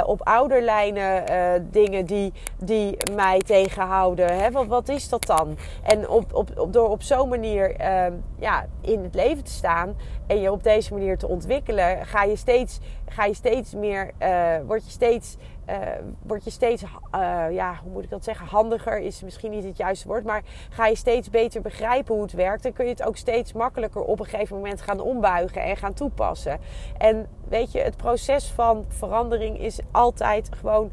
op 0.06 0.20
ouderlijnen 0.26 1.24
dingen 1.70 2.06
die 2.06 2.15
die, 2.16 2.32
die 2.58 2.96
mij 3.14 3.38
tegenhouden. 3.38 4.38
Hè? 4.38 4.50
Wat, 4.50 4.66
wat 4.66 4.88
is 4.88 5.08
dat 5.08 5.26
dan? 5.26 5.56
En 5.82 6.08
op, 6.08 6.34
op, 6.34 6.58
op, 6.58 6.72
door 6.72 6.88
op 6.88 7.02
zo'n 7.02 7.28
manier 7.28 7.80
uh, 7.80 8.06
ja, 8.38 8.66
in 8.80 9.02
het 9.02 9.14
leven 9.14 9.44
te 9.44 9.50
staan 9.50 9.96
en 10.26 10.40
je 10.40 10.52
op 10.52 10.62
deze 10.62 10.92
manier 10.92 11.18
te 11.18 11.28
ontwikkelen, 11.28 12.06
ga 12.06 12.22
je 12.22 12.36
steeds, 12.36 12.78
ga 13.08 13.24
je 13.24 13.34
steeds 13.34 13.74
meer, 13.74 14.10
uh, 14.22 14.54
word 14.66 14.84
je 14.84 14.90
steeds, 14.90 15.36
uh, 15.68 15.76
word 16.22 16.44
je 16.44 16.50
steeds 16.50 16.82
uh, 16.82 17.44
ja, 17.50 17.78
hoe 17.82 17.92
moet 17.92 18.04
ik 18.04 18.10
dat 18.10 18.24
zeggen? 18.24 18.46
Handiger 18.46 18.98
is 18.98 19.22
misschien 19.22 19.50
niet 19.50 19.64
het 19.64 19.76
juiste 19.76 20.08
woord, 20.08 20.24
maar 20.24 20.42
ga 20.70 20.86
je 20.86 20.96
steeds 20.96 21.30
beter 21.30 21.60
begrijpen 21.60 22.14
hoe 22.14 22.22
het 22.22 22.32
werkt. 22.32 22.62
Dan 22.62 22.72
kun 22.72 22.84
je 22.84 22.90
het 22.90 23.02
ook 23.02 23.16
steeds 23.16 23.52
makkelijker 23.52 24.02
op 24.02 24.20
een 24.20 24.26
gegeven 24.26 24.56
moment 24.56 24.80
gaan 24.80 25.00
ombuigen 25.00 25.62
en 25.62 25.76
gaan 25.76 25.94
toepassen. 25.94 26.58
En 26.98 27.26
weet 27.48 27.72
je, 27.72 27.80
het 27.80 27.96
proces 27.96 28.50
van 28.50 28.84
verandering 28.88 29.58
is 29.58 29.80
altijd 29.90 30.48
gewoon 30.60 30.90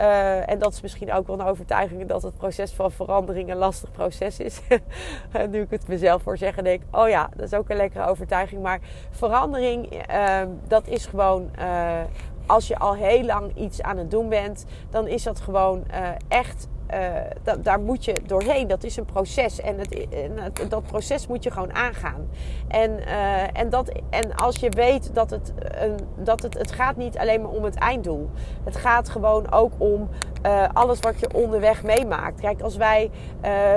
uh, 0.00 0.50
en 0.50 0.58
dat 0.58 0.72
is 0.72 0.80
misschien 0.80 1.12
ook 1.12 1.26
wel 1.26 1.40
een 1.40 1.46
overtuiging 1.46 2.06
dat 2.06 2.22
het 2.22 2.36
proces 2.36 2.72
van 2.72 2.90
verandering 2.90 3.50
een 3.50 3.56
lastig 3.56 3.90
proces 3.90 4.38
is. 4.38 4.60
nu 5.50 5.60
ik 5.60 5.70
het 5.70 5.88
mezelf 5.88 6.22
voor 6.22 6.38
zeggen, 6.38 6.64
denk 6.64 6.82
ik, 6.82 6.96
oh 6.96 7.08
ja, 7.08 7.28
dat 7.36 7.46
is 7.46 7.58
ook 7.58 7.70
een 7.70 7.76
lekkere 7.76 8.06
overtuiging. 8.06 8.62
Maar 8.62 8.80
verandering, 9.10 10.08
uh, 10.10 10.42
dat 10.68 10.86
is 10.86 11.06
gewoon, 11.06 11.50
uh, 11.58 12.00
als 12.46 12.68
je 12.68 12.78
al 12.78 12.94
heel 12.94 13.24
lang 13.24 13.56
iets 13.56 13.82
aan 13.82 13.98
het 13.98 14.10
doen 14.10 14.28
bent, 14.28 14.64
dan 14.90 15.06
is 15.06 15.22
dat 15.22 15.40
gewoon 15.40 15.84
echt 16.28 16.68
uh, 16.90 17.56
daar 17.62 17.80
moet 17.80 18.04
je 18.04 18.14
doorheen. 18.26 18.68
Dat 18.68 18.84
is 18.84 18.96
een 18.96 19.04
proces. 19.04 19.60
En, 19.60 19.78
het, 19.78 20.08
en 20.08 20.68
dat 20.68 20.82
proces 20.82 21.26
moet 21.26 21.42
je 21.42 21.50
gewoon 21.50 21.74
aangaan. 21.74 22.28
En, 22.68 22.90
uh, 22.90 23.58
en, 23.58 23.70
dat, 23.70 23.92
en 24.10 24.34
als 24.34 24.56
je 24.56 24.68
weet 24.70 25.14
dat, 25.14 25.30
het, 25.30 25.52
een, 25.58 25.96
dat 26.16 26.42
het, 26.42 26.58
het 26.58 26.72
gaat 26.72 26.96
niet 26.96 27.18
alleen 27.18 27.42
maar 27.42 27.50
om 27.50 27.64
het 27.64 27.74
einddoel. 27.74 28.30
Het 28.64 28.76
gaat 28.76 29.08
gewoon 29.08 29.52
ook 29.52 29.72
om 29.78 30.08
uh, 30.46 30.64
alles 30.72 31.00
wat 31.00 31.20
je 31.20 31.34
onderweg 31.34 31.82
meemaakt. 31.82 32.40
Kijk, 32.40 32.60
als 32.60 32.76
wij, 32.76 33.10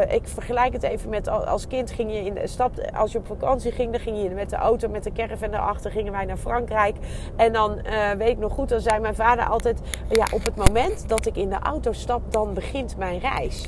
ik 0.10 0.28
vergelijk 0.28 0.74
het 0.74 0.84
even 0.84 1.10
met 1.10 1.28
als 1.28 1.68
kind 1.68 1.92
ging 1.92 2.12
je 2.12 2.26
in 2.26 2.34
de 2.34 2.48
stap, 2.48 2.72
als 2.96 3.12
je 3.12 3.18
op 3.18 3.28
vakantie 3.28 3.72
ging, 3.72 3.92
dan 3.92 4.00
ging 4.00 4.22
je 4.22 4.30
met 4.30 4.50
de 4.50 4.56
auto, 4.56 4.90
met 4.90 5.04
de 5.04 5.12
caravan 5.12 5.54
erachter, 5.54 5.92
gingen 5.92 6.12
wij 6.12 6.26
naar 6.26 6.38
Frankrijk. 6.38 6.96
En 7.36 7.54
dan 7.54 7.82
weet 8.18 8.30
ik 8.30 8.38
nog 8.38 8.54
goed, 8.54 8.70
dan 8.70 8.82
zei 8.82 9.00
mijn 9.00 9.16
vader 9.16 9.46
altijd, 9.46 9.82
ja, 10.10 10.28
op 10.32 10.44
het 10.44 10.56
moment 10.56 11.10
dat 11.10 11.26
ik 11.26 11.36
in 11.36 11.50
de 11.50 11.60
auto 11.64 11.92
stap, 11.92 12.32
dan 12.32 12.54
begint 12.54 12.98
mijn 12.98 13.20
reis. 13.20 13.68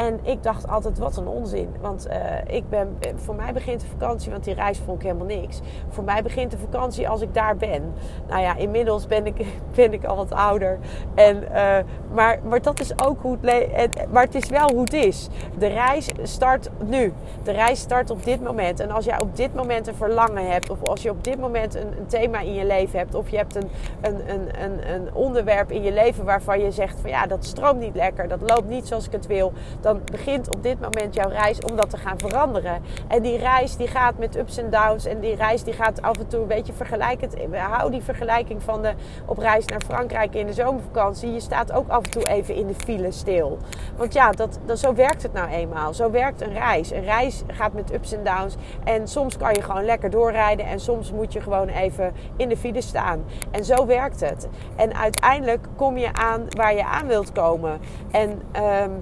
En 0.00 0.20
ik 0.22 0.42
dacht 0.42 0.68
altijd, 0.68 0.98
wat 0.98 1.16
een 1.16 1.26
onzin. 1.26 1.68
Want 1.80 2.06
uh, 2.08 2.14
ik 2.46 2.68
ben, 2.68 2.98
voor 3.14 3.34
mij 3.34 3.52
begint 3.52 3.80
de 3.80 3.86
vakantie, 3.86 4.30
want 4.30 4.44
die 4.44 4.54
reis 4.54 4.78
vond 4.78 4.98
ik 4.98 5.06
helemaal 5.06 5.26
niks. 5.26 5.60
Voor 5.88 6.04
mij 6.04 6.22
begint 6.22 6.50
de 6.50 6.58
vakantie 6.58 7.08
als 7.08 7.20
ik 7.20 7.34
daar 7.34 7.56
ben. 7.56 7.92
Nou 8.28 8.42
ja, 8.42 8.56
inmiddels 8.56 9.06
ben 9.06 9.26
ik, 9.26 9.46
ben 9.74 9.92
ik 9.92 10.04
al 10.04 10.16
wat 10.16 10.32
ouder. 10.32 10.78
En, 11.14 11.36
uh, 11.42 11.76
maar, 12.12 12.38
maar 12.44 12.62
dat 12.62 12.80
is 12.80 13.02
ook 13.02 13.22
hoe 13.22 13.36
het 13.42 14.12
Maar 14.12 14.22
het 14.22 14.34
is 14.34 14.48
wel 14.48 14.70
hoe 14.70 14.80
het 14.80 14.92
is. 14.92 15.28
De 15.58 15.66
reis 15.66 16.08
start 16.22 16.70
nu. 16.86 17.12
De 17.42 17.52
reis 17.52 17.80
start 17.80 18.10
op 18.10 18.24
dit 18.24 18.42
moment. 18.42 18.80
En 18.80 18.90
als 18.90 19.04
jij 19.04 19.20
op 19.20 19.36
dit 19.36 19.54
moment 19.54 19.86
een 19.86 19.94
verlangen 19.94 20.50
hebt, 20.50 20.70
of 20.70 20.82
als 20.82 21.02
je 21.02 21.10
op 21.10 21.24
dit 21.24 21.38
moment 21.38 21.74
een, 21.74 21.98
een 21.98 22.06
thema 22.06 22.40
in 22.40 22.54
je 22.54 22.66
leven 22.66 22.98
hebt, 22.98 23.14
of 23.14 23.28
je 23.28 23.36
hebt 23.36 23.54
een, 23.54 23.70
een, 24.00 24.30
een, 24.30 24.62
een, 24.62 24.94
een 24.94 25.14
onderwerp 25.14 25.70
in 25.70 25.82
je 25.82 25.92
leven 25.92 26.24
waarvan 26.24 26.60
je 26.60 26.70
zegt 26.70 27.00
van 27.00 27.10
ja, 27.10 27.26
dat 27.26 27.44
stroomt 27.44 27.80
niet 27.80 27.94
lekker, 27.94 28.28
dat 28.28 28.40
loopt 28.40 28.68
niet 28.68 28.86
zoals 28.86 29.06
ik 29.06 29.12
het 29.12 29.26
wil, 29.26 29.52
dan 29.90 30.02
begint 30.04 30.54
op 30.54 30.62
dit 30.62 30.80
moment 30.80 31.14
jouw 31.14 31.28
reis 31.28 31.60
om 31.60 31.76
dat 31.76 31.90
te 31.90 31.96
gaan 31.96 32.18
veranderen. 32.18 32.82
En 33.08 33.22
die 33.22 33.38
reis 33.38 33.76
die 33.76 33.86
gaat 33.86 34.18
met 34.18 34.36
ups 34.36 34.56
en 34.56 34.70
downs 34.70 35.04
en 35.04 35.20
die 35.20 35.34
reis 35.34 35.62
die 35.62 35.72
gaat 35.72 36.02
af 36.02 36.18
en 36.18 36.26
toe 36.26 36.40
een 36.40 36.46
beetje 36.46 36.72
vergelijkend. 36.72 37.34
Hou 37.52 37.90
die 37.90 38.02
vergelijking 38.02 38.62
van 38.62 38.82
de 38.82 38.92
op 39.26 39.38
reis 39.38 39.64
naar 39.66 39.80
Frankrijk 39.86 40.34
in 40.34 40.46
de 40.46 40.52
zomervakantie. 40.52 41.32
Je 41.32 41.40
staat 41.40 41.72
ook 41.72 41.88
af 41.88 42.04
en 42.04 42.10
toe 42.10 42.28
even 42.28 42.54
in 42.54 42.66
de 42.66 42.74
file 42.74 43.10
stil. 43.10 43.58
Want 43.96 44.12
ja, 44.12 44.30
dat, 44.30 44.58
dat, 44.64 44.78
zo 44.78 44.94
werkt 44.94 45.22
het 45.22 45.32
nou 45.32 45.48
eenmaal. 45.48 45.94
Zo 45.94 46.10
werkt 46.10 46.40
een 46.40 46.52
reis. 46.52 46.92
Een 46.92 47.04
reis 47.04 47.42
gaat 47.46 47.72
met 47.72 47.92
ups 47.92 48.12
en 48.12 48.24
downs. 48.24 48.54
En 48.84 49.08
soms 49.08 49.36
kan 49.36 49.52
je 49.52 49.62
gewoon 49.62 49.84
lekker 49.84 50.10
doorrijden 50.10 50.66
en 50.66 50.80
soms 50.80 51.12
moet 51.12 51.32
je 51.32 51.40
gewoon 51.40 51.68
even 51.68 52.12
in 52.36 52.48
de 52.48 52.56
file 52.56 52.80
staan. 52.80 53.24
En 53.50 53.64
zo 53.64 53.86
werkt 53.86 54.20
het. 54.20 54.48
En 54.76 54.94
uiteindelijk 54.94 55.66
kom 55.76 55.96
je 55.96 56.12
aan 56.12 56.46
waar 56.48 56.74
je 56.74 56.84
aan 56.84 57.06
wilt 57.06 57.32
komen. 57.32 57.80
En 58.10 58.42
um, 58.82 58.92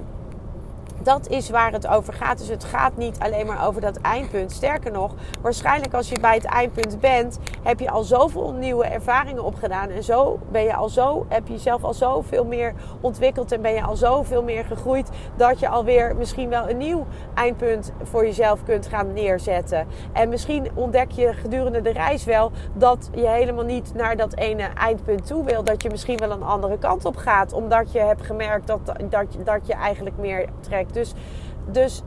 dat 1.09 1.29
is 1.29 1.51
waar 1.51 1.73
het 1.73 1.87
over 1.87 2.12
gaat. 2.12 2.38
Dus 2.38 2.49
het 2.49 2.64
gaat 2.64 2.97
niet 2.97 3.18
alleen 3.18 3.47
maar 3.47 3.66
over 3.66 3.81
dat 3.81 3.97
eindpunt. 3.97 4.53
Sterker 4.53 4.92
nog, 4.92 5.14
waarschijnlijk 5.40 5.94
als 5.94 6.09
je 6.09 6.21
bij 6.21 6.35
het 6.35 6.44
eindpunt 6.44 7.01
bent, 7.01 7.38
heb 7.62 7.81
je 7.81 7.90
al 7.90 8.03
zoveel 8.03 8.53
nieuwe 8.53 8.85
ervaringen 8.85 9.44
opgedaan. 9.44 9.88
En 9.88 10.03
zo 10.03 10.38
ben 10.51 10.62
je 10.62 10.75
al 10.75 10.88
zo, 10.88 11.27
heb 11.29 11.47
je 11.47 11.53
jezelf 11.53 11.85
al 11.85 11.94
zoveel 11.94 12.44
meer 12.44 12.75
ontwikkeld 13.01 13.53
en 13.53 13.62
ben 13.62 13.73
je 13.73 13.83
al 13.83 13.97
zoveel 13.97 14.42
meer 14.42 14.64
gegroeid. 14.64 15.11
Dat 15.37 15.59
je 15.59 15.68
alweer 15.68 16.16
misschien 16.16 16.49
wel 16.49 16.71
een 16.71 16.77
nieuw 16.77 17.07
eindpunt 17.35 17.92
voor 18.03 18.25
jezelf 18.25 18.64
kunt 18.64 18.87
gaan 18.87 19.12
neerzetten. 19.12 19.87
En 20.12 20.29
misschien 20.29 20.71
ontdek 20.75 21.11
je 21.11 21.33
gedurende 21.33 21.81
de 21.81 21.92
reis 21.92 22.25
wel 22.25 22.51
dat 22.75 23.11
je 23.14 23.29
helemaal 23.29 23.64
niet 23.64 23.94
naar 23.94 24.16
dat 24.16 24.37
ene 24.37 24.62
eindpunt 24.62 25.27
toe 25.27 25.44
wil. 25.44 25.64
Dat 25.64 25.83
je 25.83 25.90
misschien 25.90 26.18
wel 26.18 26.31
een 26.31 26.42
andere 26.42 26.79
kant 26.79 27.05
op 27.05 27.16
gaat. 27.16 27.53
Omdat 27.53 27.92
je 27.92 27.99
hebt 27.99 28.27
gemerkt 28.27 28.66
dat, 28.66 28.81
dat, 28.87 29.37
dat 29.44 29.66
je 29.66 29.75
eigenlijk 29.75 30.16
meer 30.18 30.49
trekt 30.61 30.97
dus, 30.98 31.12
dus 31.66 32.02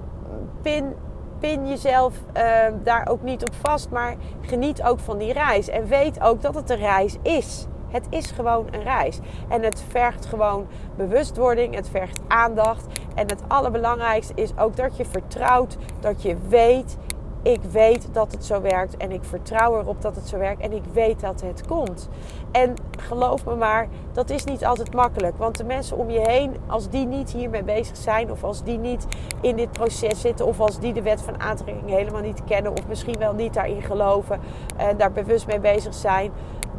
pin, 0.62 0.96
pin 1.40 1.68
jezelf 1.68 2.14
uh, 2.38 2.44
daar 2.84 3.08
ook 3.10 3.22
niet 3.22 3.42
op 3.42 3.54
vast, 3.62 3.90
maar 3.90 4.16
geniet 4.42 4.84
ook 4.84 5.00
van 5.00 5.18
die 5.18 5.34
reis. 5.34 5.70
En 5.70 5.88
weet 5.88 6.22
ook 6.22 6.42
dat 6.42 6.56
het 6.56 6.70
een 6.70 6.78
reis 6.78 7.18
is. 7.22 7.68
Het 7.88 8.06
is 8.10 8.32
gewoon 8.32 8.68
een 8.72 8.84
reis. 8.84 9.20
En 9.50 9.64
het 9.64 9.84
vergt 9.88 10.26
gewoon 10.26 10.68
bewustwording, 10.96 11.76
het 11.76 11.90
vergt 11.90 12.20
aandacht. 12.28 12.86
En 13.16 13.28
het 13.28 13.42
allerbelangrijkste 13.48 14.34
is 14.36 14.58
ook 14.58 14.76
dat 14.76 14.98
je 14.98 15.06
vertrouwt, 15.06 15.78
dat 16.00 16.22
je 16.22 16.36
weet 16.48 16.98
ik 17.44 17.62
weet 17.72 18.08
dat 18.12 18.32
het 18.32 18.46
zo 18.46 18.62
werkt 18.62 18.98
en 18.98 19.12
ik 19.12 19.24
vertrouw 19.24 19.80
erop 19.80 20.02
dat 20.02 20.16
het 20.16 20.28
zo 20.28 20.38
werkt 20.38 20.62
en 20.62 20.72
ik 20.72 20.84
weet 20.94 21.20
dat 21.20 21.42
het 21.42 21.68
komt. 21.68 22.10
En 22.52 22.74
geloof 22.98 23.46
me 23.46 23.56
maar, 23.56 23.88
dat 24.12 24.30
is 24.30 24.44
niet 24.44 24.66
altijd 24.66 24.94
makkelijk. 24.94 25.38
Want 25.38 25.58
de 25.58 25.64
mensen 25.64 25.98
om 25.98 26.10
je 26.10 26.20
heen, 26.20 26.56
als 26.68 26.90
die 26.90 27.06
niet 27.06 27.32
hiermee 27.32 27.64
bezig 27.64 27.98
zijn, 27.98 28.32
of 28.32 28.44
als 28.44 28.64
die 28.64 28.78
niet 28.78 29.08
in 29.42 29.56
dit 29.56 29.72
proces 29.72 30.22
zitten, 30.22 30.46
of 30.46 30.60
als 30.60 30.80
die 30.80 30.94
de 30.94 31.02
wet 31.02 31.22
van 31.22 31.42
aantrekking 31.42 31.90
helemaal 31.90 32.22
niet 32.22 32.44
kennen, 32.44 32.72
of 32.72 32.88
misschien 32.88 33.18
wel 33.18 33.34
niet 33.34 33.54
daarin 33.54 33.82
geloven 33.82 34.40
en 34.78 34.98
daar 34.98 35.12
bewust 35.12 35.48
mee 35.48 35.60
bezig 35.60 35.94
zijn, 35.94 36.32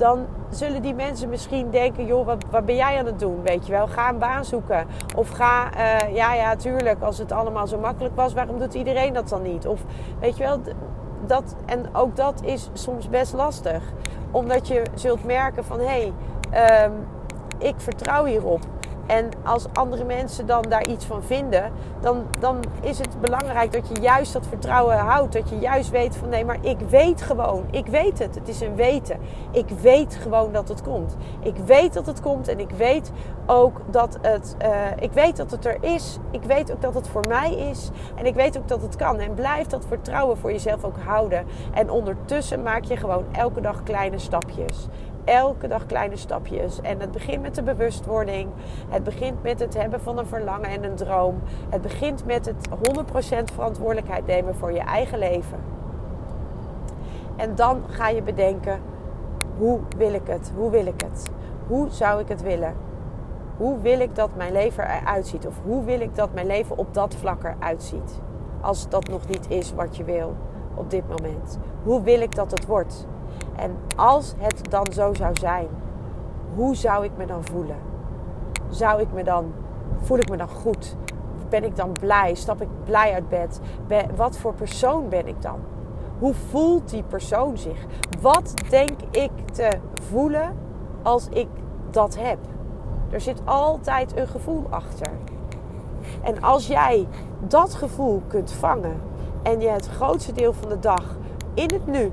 dan 0.02 0.26
zullen 0.50 0.82
die 0.82 0.94
mensen 0.94 1.28
misschien 1.28 1.70
denken: 1.70 2.06
joh, 2.06 2.26
wat, 2.26 2.44
wat 2.50 2.64
ben 2.66 2.74
jij 2.74 2.98
aan 2.98 3.06
het 3.06 3.18
doen? 3.18 3.42
Weet 3.42 3.66
je 3.66 3.72
wel, 3.72 3.86
ga 3.86 4.08
een 4.08 4.18
baan 4.18 4.44
zoeken. 4.44 4.86
Of 5.16 5.28
ga, 5.28 5.70
uh, 5.76 6.14
ja, 6.14 6.34
ja, 6.34 6.56
tuurlijk, 6.56 7.02
als 7.02 7.18
het 7.18 7.32
allemaal 7.32 7.66
zo 7.66 7.78
makkelijk 7.78 8.16
was, 8.16 8.32
waarom 8.32 8.58
doet 8.58 8.74
iedereen 8.74 9.12
dat 9.12 9.28
dan 9.28 9.42
niet? 9.42 9.66
Of 9.66 9.80
weet 10.20 10.36
je 10.36 10.42
wel, 10.42 10.60
dat, 11.26 11.54
en 11.66 11.94
ook 11.94 12.16
dat 12.16 12.42
is 12.44 12.70
soms 12.72 13.08
best 13.08 13.32
lastig, 13.32 13.82
omdat 14.30 14.68
je 14.68 14.82
zult 14.94 15.24
merken 15.24 15.64
van 15.64 15.78
hé, 15.78 16.12
hey, 16.50 16.84
um, 16.84 16.92
ik 17.58 17.74
vertrouw 17.76 18.24
hierop. 18.24 18.60
En 19.06 19.28
als 19.42 19.66
andere 19.72 20.04
mensen 20.04 20.46
dan 20.46 20.62
daar 20.68 20.86
iets 20.86 21.04
van 21.04 21.22
vinden, 21.22 21.72
dan, 22.00 22.24
dan 22.38 22.64
is 22.80 22.98
het 22.98 23.20
belangrijk 23.20 23.72
dat 23.72 23.88
je 23.88 24.00
juist 24.00 24.32
dat 24.32 24.46
vertrouwen 24.46 24.96
houdt. 24.96 25.32
Dat 25.32 25.48
je 25.48 25.58
juist 25.58 25.90
weet 25.90 26.16
van 26.16 26.28
nee, 26.28 26.44
maar 26.44 26.58
ik 26.60 26.78
weet 26.78 27.22
gewoon. 27.22 27.64
Ik 27.70 27.86
weet 27.86 28.18
het. 28.18 28.34
Het 28.34 28.48
is 28.48 28.60
een 28.60 28.74
weten. 28.74 29.18
Ik 29.50 29.68
weet 29.68 30.14
gewoon 30.14 30.52
dat 30.52 30.68
het 30.68 30.82
komt. 30.82 31.16
Ik 31.40 31.56
weet 31.56 31.92
dat 31.92 32.06
het 32.06 32.20
komt 32.20 32.48
en 32.48 32.60
ik 32.60 32.70
weet 32.70 33.12
ook 33.46 33.80
dat 33.90 34.18
het, 34.22 34.56
uh, 34.62 34.68
ik 34.98 35.12
weet 35.12 35.36
dat 35.36 35.50
het 35.50 35.64
er 35.64 35.76
is. 35.80 36.18
Ik 36.30 36.42
weet 36.42 36.72
ook 36.72 36.82
dat 36.82 36.94
het 36.94 37.08
voor 37.08 37.24
mij 37.28 37.54
is. 37.54 37.90
En 38.14 38.26
ik 38.26 38.34
weet 38.34 38.58
ook 38.58 38.68
dat 38.68 38.82
het 38.82 38.96
kan. 38.96 39.18
En 39.18 39.34
blijf 39.34 39.66
dat 39.66 39.84
vertrouwen 39.88 40.36
voor 40.36 40.52
jezelf 40.52 40.84
ook 40.84 40.98
houden. 41.04 41.44
En 41.74 41.90
ondertussen 41.90 42.62
maak 42.62 42.84
je 42.84 42.96
gewoon 42.96 43.24
elke 43.32 43.60
dag 43.60 43.82
kleine 43.82 44.18
stapjes 44.18 44.88
elke 45.24 45.68
dag 45.68 45.86
kleine 45.86 46.16
stapjes. 46.16 46.80
En 46.80 47.00
het 47.00 47.12
begint 47.12 47.42
met 47.42 47.54
de 47.54 47.62
bewustwording. 47.62 48.48
Het 48.88 49.04
begint 49.04 49.42
met 49.42 49.60
het 49.60 49.74
hebben 49.74 50.00
van 50.00 50.18
een 50.18 50.26
verlangen 50.26 50.68
en 50.68 50.84
een 50.84 50.94
droom. 50.94 51.40
Het 51.68 51.82
begint 51.82 52.24
met 52.24 52.46
het 52.46 52.68
100% 52.68 53.52
verantwoordelijkheid 53.54 54.26
nemen 54.26 54.54
voor 54.54 54.72
je 54.72 54.80
eigen 54.80 55.18
leven. 55.18 55.58
En 57.36 57.54
dan 57.54 57.82
ga 57.88 58.08
je 58.08 58.22
bedenken: 58.22 58.80
hoe 59.58 59.80
wil 59.96 60.14
ik 60.14 60.26
het? 60.26 60.52
Hoe 60.56 60.70
wil 60.70 60.86
ik 60.86 61.00
het? 61.00 61.30
Hoe 61.66 61.90
zou 61.90 62.20
ik 62.20 62.28
het 62.28 62.42
willen? 62.42 62.74
Hoe 63.56 63.78
wil 63.80 64.00
ik 64.00 64.14
dat 64.14 64.30
mijn 64.36 64.52
leven 64.52 64.84
eruit 64.84 65.26
ziet? 65.26 65.46
Of 65.46 65.54
hoe 65.64 65.84
wil 65.84 66.00
ik 66.00 66.14
dat 66.14 66.34
mijn 66.34 66.46
leven 66.46 66.78
op 66.78 66.94
dat 66.94 67.14
vlak 67.14 67.44
eruit 67.44 67.82
ziet? 67.82 68.20
Als 68.60 68.88
dat 68.88 69.08
nog 69.08 69.28
niet 69.28 69.50
is 69.50 69.74
wat 69.74 69.96
je 69.96 70.04
wil 70.04 70.36
op 70.74 70.90
dit 70.90 71.08
moment. 71.08 71.58
Hoe 71.82 72.02
wil 72.02 72.20
ik 72.20 72.34
dat 72.34 72.50
het 72.50 72.66
wordt? 72.66 73.06
En 73.62 73.76
als 73.96 74.34
het 74.38 74.70
dan 74.70 74.86
zo 74.92 75.14
zou 75.14 75.36
zijn, 75.40 75.68
hoe 76.54 76.76
zou 76.76 77.04
ik 77.04 77.10
me 77.16 77.26
dan 77.26 77.44
voelen? 77.44 77.76
Zou 78.68 79.00
ik 79.00 79.12
me 79.12 79.24
dan, 79.24 79.52
voel 80.00 80.18
ik 80.18 80.28
me 80.28 80.36
dan 80.36 80.48
goed? 80.48 80.96
Ben 81.48 81.64
ik 81.64 81.76
dan 81.76 81.92
blij? 81.92 82.34
Stap 82.34 82.62
ik 82.62 82.68
blij 82.84 83.12
uit 83.12 83.28
bed? 83.28 83.60
wat 84.16 84.36
voor 84.36 84.54
persoon 84.54 85.08
ben 85.08 85.26
ik 85.26 85.42
dan? 85.42 85.58
Hoe 86.18 86.34
voelt 86.34 86.90
die 86.90 87.02
persoon 87.02 87.58
zich? 87.58 87.86
Wat 88.20 88.54
denk 88.68 89.00
ik 89.10 89.30
te 89.52 89.68
voelen 90.10 90.56
als 91.02 91.28
ik 91.28 91.48
dat 91.90 92.16
heb? 92.18 92.38
Er 93.10 93.20
zit 93.20 93.40
altijd 93.44 94.16
een 94.16 94.28
gevoel 94.28 94.66
achter. 94.70 95.10
En 96.22 96.42
als 96.42 96.66
jij 96.66 97.06
dat 97.40 97.74
gevoel 97.74 98.22
kunt 98.26 98.52
vangen 98.52 99.00
en 99.42 99.60
je 99.60 99.68
het 99.68 99.88
grootste 99.88 100.32
deel 100.32 100.52
van 100.52 100.68
de 100.68 100.78
dag 100.78 101.16
in 101.54 101.70
het 101.72 101.86
nu 101.86 102.12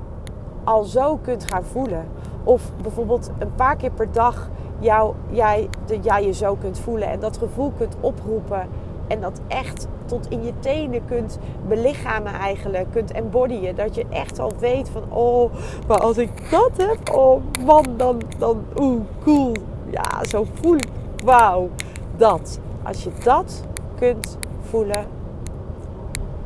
al 0.64 0.84
zo 0.84 1.16
kunt 1.16 1.44
gaan 1.44 1.64
voelen. 1.64 2.06
Of 2.44 2.72
bijvoorbeeld 2.82 3.30
een 3.38 3.54
paar 3.54 3.76
keer 3.76 3.90
per 3.90 4.12
dag 4.12 4.48
jou, 4.78 5.14
jij, 5.30 5.68
de, 5.86 5.98
jij 6.00 6.24
je 6.24 6.32
zo 6.32 6.54
kunt 6.54 6.78
voelen 6.78 7.08
en 7.08 7.20
dat 7.20 7.38
gevoel 7.38 7.72
kunt 7.76 7.96
oproepen. 8.00 8.68
En 9.06 9.20
dat 9.20 9.40
echt 9.48 9.86
tot 10.04 10.28
in 10.28 10.42
je 10.42 10.52
tenen 10.58 11.04
kunt 11.04 11.38
belichamen 11.68 12.32
eigenlijk, 12.32 12.90
kunt 12.90 13.12
embodyen. 13.12 13.76
Dat 13.76 13.94
je 13.94 14.06
echt 14.10 14.38
al 14.38 14.52
weet 14.58 14.88
van, 14.88 15.02
oh, 15.08 15.52
maar 15.88 15.98
als 15.98 16.18
ik 16.18 16.50
dat 16.50 16.70
heb, 16.76 17.14
oh 17.14 17.42
man, 17.64 17.84
dan, 17.96 18.22
dan 18.38 18.64
oeh, 18.80 19.00
cool. 19.24 19.52
Ja, 19.90 20.24
zo 20.24 20.46
voel 20.52 20.74
ik, 20.74 20.88
wauw, 21.24 21.68
dat. 22.16 22.60
Als 22.82 23.04
je 23.04 23.10
dat 23.24 23.64
kunt 23.94 24.38
voelen 24.60 25.06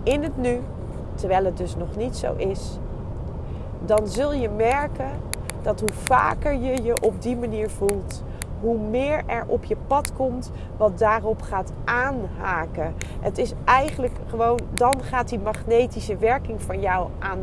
in 0.03 0.23
het 0.23 0.37
nu, 0.37 0.61
terwijl 1.15 1.45
het 1.45 1.57
dus 1.57 1.77
nog 1.77 1.97
niet 1.97 2.17
zo 2.17 2.35
is, 2.37 2.79
dan 3.87 4.09
zul 4.09 4.33
je 4.33 4.49
merken 4.49 5.11
dat 5.63 5.81
hoe 5.81 5.93
vaker 5.93 6.53
je 6.53 6.83
je 6.83 7.03
op 7.03 7.23
die 7.23 7.37
manier 7.37 7.71
voelt, 7.71 8.23
hoe 8.61 8.79
meer 8.79 9.23
er 9.27 9.45
op 9.47 9.65
je 9.65 9.77
pad 9.87 10.13
komt 10.13 10.51
wat 10.77 10.99
daarop 10.99 11.43
gaat 11.43 11.73
aanhaken. 11.85 12.95
Het 13.21 13.39
is 13.39 13.53
eigenlijk 13.65 14.15
gewoon, 14.27 14.61
dan 14.75 15.03
gaat 15.03 15.29
die 15.29 15.39
magnetische 15.39 16.17
werking 16.17 16.63
van 16.63 16.81
jou 16.81 17.09
aan, 17.19 17.39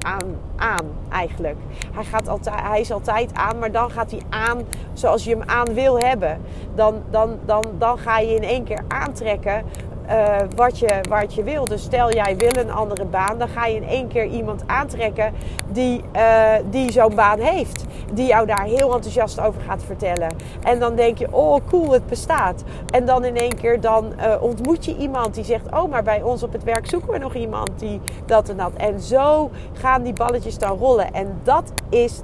aan, 0.00 0.36
aan 0.56 0.86
eigenlijk. 1.08 1.56
Hij, 1.92 2.04
gaat 2.04 2.28
altijd, 2.28 2.60
hij 2.60 2.80
is 2.80 2.92
altijd 2.92 3.34
aan, 3.34 3.58
maar 3.58 3.72
dan 3.72 3.90
gaat 3.90 4.10
hij 4.10 4.22
aan 4.28 4.62
zoals 4.92 5.24
je 5.24 5.30
hem 5.30 5.42
aan 5.48 5.74
wil 5.74 5.98
hebben. 5.98 6.40
Dan, 6.74 7.02
dan, 7.10 7.38
dan, 7.44 7.64
dan 7.78 7.98
ga 7.98 8.18
je 8.18 8.34
in 8.34 8.42
één 8.42 8.64
keer 8.64 8.84
aantrekken 8.88 9.64
uh, 10.10 10.36
wat, 10.56 10.78
je, 10.78 11.00
wat 11.08 11.34
je 11.34 11.42
wil. 11.42 11.64
Dus 11.64 11.82
stel 11.82 12.12
jij 12.12 12.36
wil 12.36 12.56
een 12.56 12.70
andere 12.70 13.04
baan, 13.04 13.38
dan 13.38 13.48
ga 13.48 13.66
je 13.66 13.76
in 13.76 13.88
één 13.88 14.08
keer 14.08 14.26
iemand 14.26 14.62
aantrekken 14.66 15.32
die, 15.68 16.00
uh, 16.16 16.52
die 16.70 16.92
zo'n 16.92 17.14
baan 17.14 17.38
heeft. 17.38 17.84
die 18.12 18.26
jou 18.26 18.46
daar 18.46 18.64
heel 18.64 18.94
enthousiast 18.94 19.40
over 19.40 19.60
gaat 19.60 19.82
vertellen. 19.82 20.28
En 20.62 20.78
dan 20.78 20.94
denk 20.94 21.18
je, 21.18 21.32
oh 21.32 21.60
cool, 21.68 21.92
het 21.92 22.06
bestaat. 22.06 22.62
En 22.90 23.06
dan 23.06 23.24
in 23.24 23.36
één 23.36 23.56
keer 23.56 23.80
dan 23.80 24.12
uh, 24.18 24.42
ontmoet 24.42 24.84
je 24.84 24.96
iemand 24.96 25.34
die 25.34 25.44
zegt, 25.44 25.70
oh 25.70 25.90
maar 25.90 26.02
bij 26.02 26.22
ons 26.22 26.42
op 26.42 26.52
het 26.52 26.64
werk 26.64 26.86
zoeken 26.86 27.12
we 27.12 27.18
nog 27.18 27.34
iemand 27.34 27.70
die 27.76 28.00
dat 28.26 28.48
en 28.48 28.56
dat. 28.56 28.72
En 28.76 29.00
zo 29.00 29.50
gaan 29.72 30.02
die 30.02 30.12
balletjes 30.12 30.58
dan 30.58 30.78
rollen. 30.78 31.12
En 31.12 31.40
dat 31.42 31.72
is, 31.88 32.20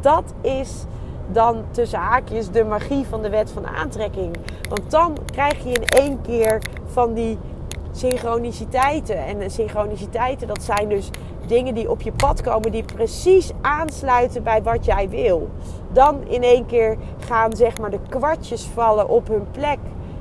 dat 0.00 0.24
is 0.40 0.84
dan 1.32 1.64
tussen 1.70 1.98
haakjes 1.98 2.50
de 2.50 2.64
magie 2.64 3.06
van 3.06 3.22
de 3.22 3.30
wet 3.30 3.50
van 3.50 3.66
aantrekking. 3.66 4.36
Want 4.68 4.90
dan 4.90 5.16
krijg 5.32 5.64
je 5.64 5.72
in 5.72 5.84
één 5.84 6.20
keer 6.22 6.60
van 6.92 7.14
die 7.14 7.38
synchroniciteiten. 7.92 9.26
En 9.26 9.50
synchroniciteiten, 9.50 10.46
dat 10.46 10.62
zijn 10.62 10.88
dus 10.88 11.10
dingen 11.46 11.74
die 11.74 11.90
op 11.90 12.00
je 12.00 12.12
pad 12.12 12.42
komen 12.42 12.72
die 12.72 12.84
precies 12.84 13.50
aansluiten 13.60 14.42
bij 14.42 14.62
wat 14.62 14.84
jij 14.84 15.08
wil. 15.08 15.48
Dan 15.92 16.16
in 16.28 16.42
één 16.42 16.66
keer 16.66 16.96
gaan 17.18 17.56
zeg 17.56 17.78
maar 17.78 17.90
de 17.90 18.00
kwartjes 18.08 18.64
vallen 18.74 19.08
op 19.08 19.28
hun 19.28 19.46
plek. 19.50 19.78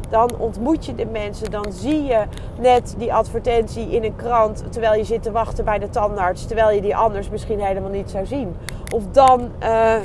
Dan 0.10 0.30
ontmoet 0.38 0.86
je 0.86 0.96
de 0.96 1.06
mensen, 1.06 1.52
dan 1.52 1.66
zie 1.70 2.04
je 2.04 2.24
net 2.60 2.96
die 2.98 3.14
advertentie 3.14 3.90
in 3.90 4.04
een 4.04 4.16
krant 4.16 4.64
terwijl 4.70 4.94
je 4.94 5.04
zit 5.04 5.24
te 5.24 5.32
wachten 5.32 5.66
bij 5.66 5.80
de 5.80 5.90
tandarts, 5.90 6.46
terwijl 6.46 6.72
je 6.76 6.82
die 6.82 6.96
anders 6.96 7.30
misschien 7.30 7.60
helemaal 7.60 7.90
niet 7.90 8.10
zou 8.10 8.26
zien. 8.26 8.56
Of 8.94 9.04
dan 9.12 9.50
uh, 9.64 9.96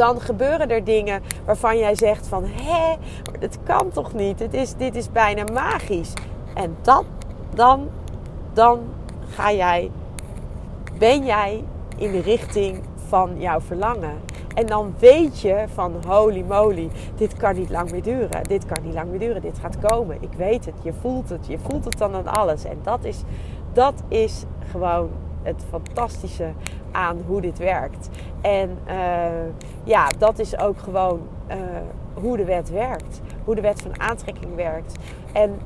dan 0.00 0.20
gebeuren 0.20 0.70
er 0.70 0.84
dingen 0.84 1.22
waarvan 1.44 1.78
jij 1.78 1.94
zegt 1.94 2.26
van... 2.26 2.44
hé, 2.44 2.96
het 3.40 3.58
kan 3.64 3.90
toch 3.90 4.14
niet? 4.14 4.38
Het 4.38 4.54
is, 4.54 4.74
dit 4.74 4.96
is 4.96 5.12
bijna 5.12 5.44
magisch. 5.52 6.12
En 6.54 6.76
dat, 6.82 7.04
dan, 7.54 7.88
dan 8.52 8.80
ga 9.28 9.52
jij, 9.52 9.90
ben 10.98 11.24
jij 11.24 11.64
in 11.96 12.12
de 12.12 12.20
richting 12.20 12.80
van 13.08 13.40
jouw 13.40 13.60
verlangen. 13.60 14.20
En 14.54 14.66
dan 14.66 14.94
weet 14.98 15.40
je 15.40 15.64
van 15.74 15.94
holy 16.06 16.44
moly, 16.48 16.90
dit 17.16 17.36
kan 17.36 17.54
niet 17.54 17.70
lang 17.70 17.90
meer 17.90 18.02
duren. 18.02 18.44
Dit 18.44 18.66
kan 18.66 18.82
niet 18.84 18.94
lang 18.94 19.10
meer 19.10 19.18
duren. 19.18 19.42
Dit 19.42 19.58
gaat 19.58 19.78
komen. 19.78 20.16
Ik 20.20 20.32
weet 20.36 20.64
het. 20.64 20.74
Je 20.82 20.92
voelt 21.00 21.28
het. 21.28 21.46
Je 21.46 21.58
voelt 21.58 21.84
het 21.84 21.98
dan 21.98 22.14
aan 22.14 22.26
alles. 22.26 22.64
En 22.64 22.78
dat 22.82 23.04
is, 23.04 23.22
dat 23.72 24.02
is 24.08 24.44
gewoon 24.70 25.10
het 25.42 25.64
fantastische 25.68 26.52
aan 26.90 27.18
hoe 27.26 27.40
dit 27.40 27.58
werkt. 27.58 28.08
En 28.40 28.78
uh, 28.88 28.94
ja, 29.84 30.08
dat 30.18 30.38
is 30.38 30.58
ook 30.58 30.78
gewoon 30.78 31.20
uh, 31.50 31.56
hoe 32.14 32.36
de 32.36 32.44
wet 32.44 32.70
werkt. 32.70 33.20
Hoe 33.44 33.54
de 33.54 33.60
wet 33.60 33.82
van 33.82 34.00
aantrekking 34.00 34.54
werkt. 34.54 34.96
En 35.32 35.60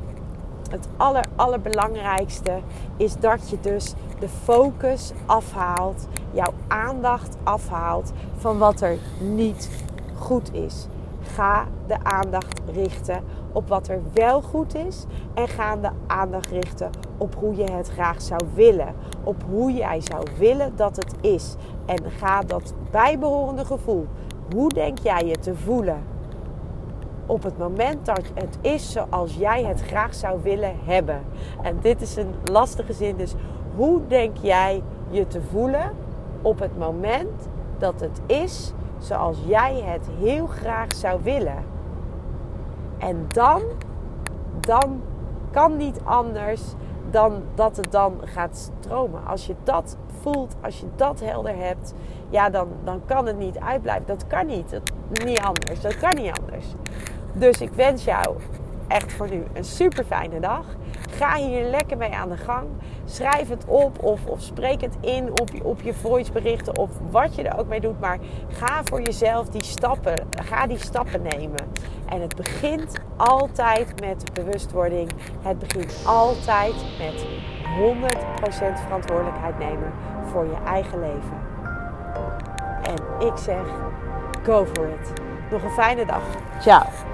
het 0.71 0.89
aller, 0.97 1.25
allerbelangrijkste 1.37 2.59
is 2.97 3.17
dat 3.17 3.51
je 3.51 3.61
dus 3.61 3.95
de 4.19 4.29
focus 4.29 5.13
afhaalt, 5.27 6.09
jouw 6.31 6.53
aandacht 6.69 7.37
afhaalt 7.43 8.13
van 8.37 8.59
wat 8.59 8.81
er 8.81 8.99
niet 9.21 9.71
goed 10.15 10.55
is. 10.55 10.87
Ga 11.23 11.67
de 11.87 11.97
aandacht 12.03 12.61
richten 12.73 13.23
op 13.55 13.69
wat 13.69 13.89
er 13.89 14.01
wel 14.13 14.43
goed 14.43 14.75
is 14.75 15.05
en 15.35 15.49
ga 15.49 15.77
de 15.77 15.91
aandacht 16.07 16.51
richten 16.51 16.91
op 17.19 17.35
hoe 17.35 17.57
je 17.57 17.71
het 17.71 17.89
graag 17.89 18.23
zou 18.23 18.41
willen. 18.55 18.95
Op 19.25 19.43
hoe 19.51 19.73
jij 19.73 20.01
zou 20.01 20.27
willen 20.39 20.77
dat 20.77 20.97
het 20.97 21.15
is. 21.21 21.55
En 21.87 22.11
ga 22.11 22.41
dat 22.41 22.75
bijbehorende 22.91 23.65
gevoel, 23.65 24.07
hoe 24.55 24.69
denk 24.69 24.99
jij 24.99 25.27
je 25.27 25.39
te 25.39 25.55
voelen 25.55 26.03
op 27.27 27.43
het 27.43 27.59
moment 27.59 28.07
dat 28.07 28.23
het 28.35 28.59
is 28.61 28.93
zoals 28.93 29.35
jij 29.35 29.65
het 29.65 29.83
graag 29.83 30.15
zou 30.15 30.41
willen 30.43 30.75
hebben. 30.85 31.21
En 31.63 31.79
dit 31.81 32.01
is 32.01 32.17
een 32.17 32.35
lastige 32.45 32.93
zin, 32.93 33.17
dus 33.17 33.35
hoe 33.77 34.01
denk 34.07 34.37
jij 34.37 34.83
je 35.11 35.27
te 35.27 35.43
voelen 35.43 35.93
op 36.43 36.59
het 36.59 36.79
moment 36.79 37.49
dat 37.79 38.01
het 38.01 38.21
is 38.27 38.73
zoals 38.99 39.39
jij 39.47 39.83
het 39.85 40.09
heel 40.19 40.47
graag 40.47 40.93
zou 40.95 41.21
willen? 41.23 41.74
En 43.05 43.25
dan, 43.29 43.63
dan 44.61 45.03
kan 45.51 45.77
niet 45.77 46.01
anders 46.05 46.63
dan 47.11 47.43
dat 47.55 47.77
het 47.77 47.93
dan 47.93 48.21
gaat 48.25 48.71
stromen. 48.81 49.27
Als 49.27 49.47
je 49.47 49.55
dat 49.65 49.97
voelt, 50.21 50.55
als 50.61 50.81
je 50.81 50.87
dat 50.97 51.21
helder 51.21 51.57
hebt, 51.57 51.95
ja, 52.31 52.51
dan, 52.51 52.69
dan 52.85 53.03
kan 53.07 53.27
het 53.27 53.39
niet 53.39 53.59
uitblijven. 53.59 54.07
Dat 54.07 54.27
kan 54.27 54.47
niet. 54.47 54.71
Dat, 54.71 54.93
niet 55.25 55.41
anders. 55.41 55.81
Dat 55.81 55.99
kan 55.99 56.15
niet 56.15 56.33
anders. 56.41 56.67
Dus 57.33 57.61
ik 57.61 57.73
wens 57.73 58.05
jou 58.05 58.37
echt 58.89 59.13
voor 59.13 59.31
nu 59.31 59.43
een 59.53 59.65
super 59.65 60.05
fijne 60.05 60.41
dag. 60.41 60.67
Ga 61.17 61.37
hier 61.37 61.65
lekker 61.65 61.97
mee 61.97 62.13
aan 62.15 62.29
de 62.29 62.37
gang. 62.37 62.69
Schrijf 63.05 63.49
het 63.49 63.65
op 63.67 64.03
of, 64.03 64.27
of 64.27 64.43
spreek 64.43 64.81
het 64.81 64.97
in 65.01 65.41
op 65.41 65.51
je, 65.53 65.65
op 65.65 65.81
je 65.81 65.95
voiceberichten 65.95 66.79
of 66.79 66.91
wat 67.11 67.35
je 67.35 67.43
er 67.43 67.59
ook 67.59 67.67
mee 67.67 67.81
doet. 67.81 68.01
Maar 68.01 68.19
ga 68.49 68.81
voor 68.85 69.03
jezelf 69.03 69.49
die 69.49 69.63
stappen, 69.63 70.27
ga 70.31 70.67
die 70.67 70.79
stappen 70.79 71.23
nemen. 71.23 71.61
En 72.09 72.21
het 72.21 72.37
begint 72.37 72.95
altijd 73.17 74.01
met 74.01 74.33
bewustwording. 74.33 75.11
Het 75.43 75.59
begint 75.59 76.03
altijd 76.07 76.75
met 76.99 77.27
100% 78.77 78.83
verantwoordelijkheid 78.85 79.59
nemen 79.59 79.93
voor 80.25 80.45
je 80.45 80.57
eigen 80.67 81.01
leven. 81.01 81.39
En 82.83 83.27
ik 83.27 83.37
zeg, 83.37 83.67
go 84.43 84.65
for 84.65 84.89
it. 84.89 85.13
Nog 85.51 85.63
een 85.63 85.71
fijne 85.71 86.07
dag. 86.07 86.23
Ciao. 86.61 87.14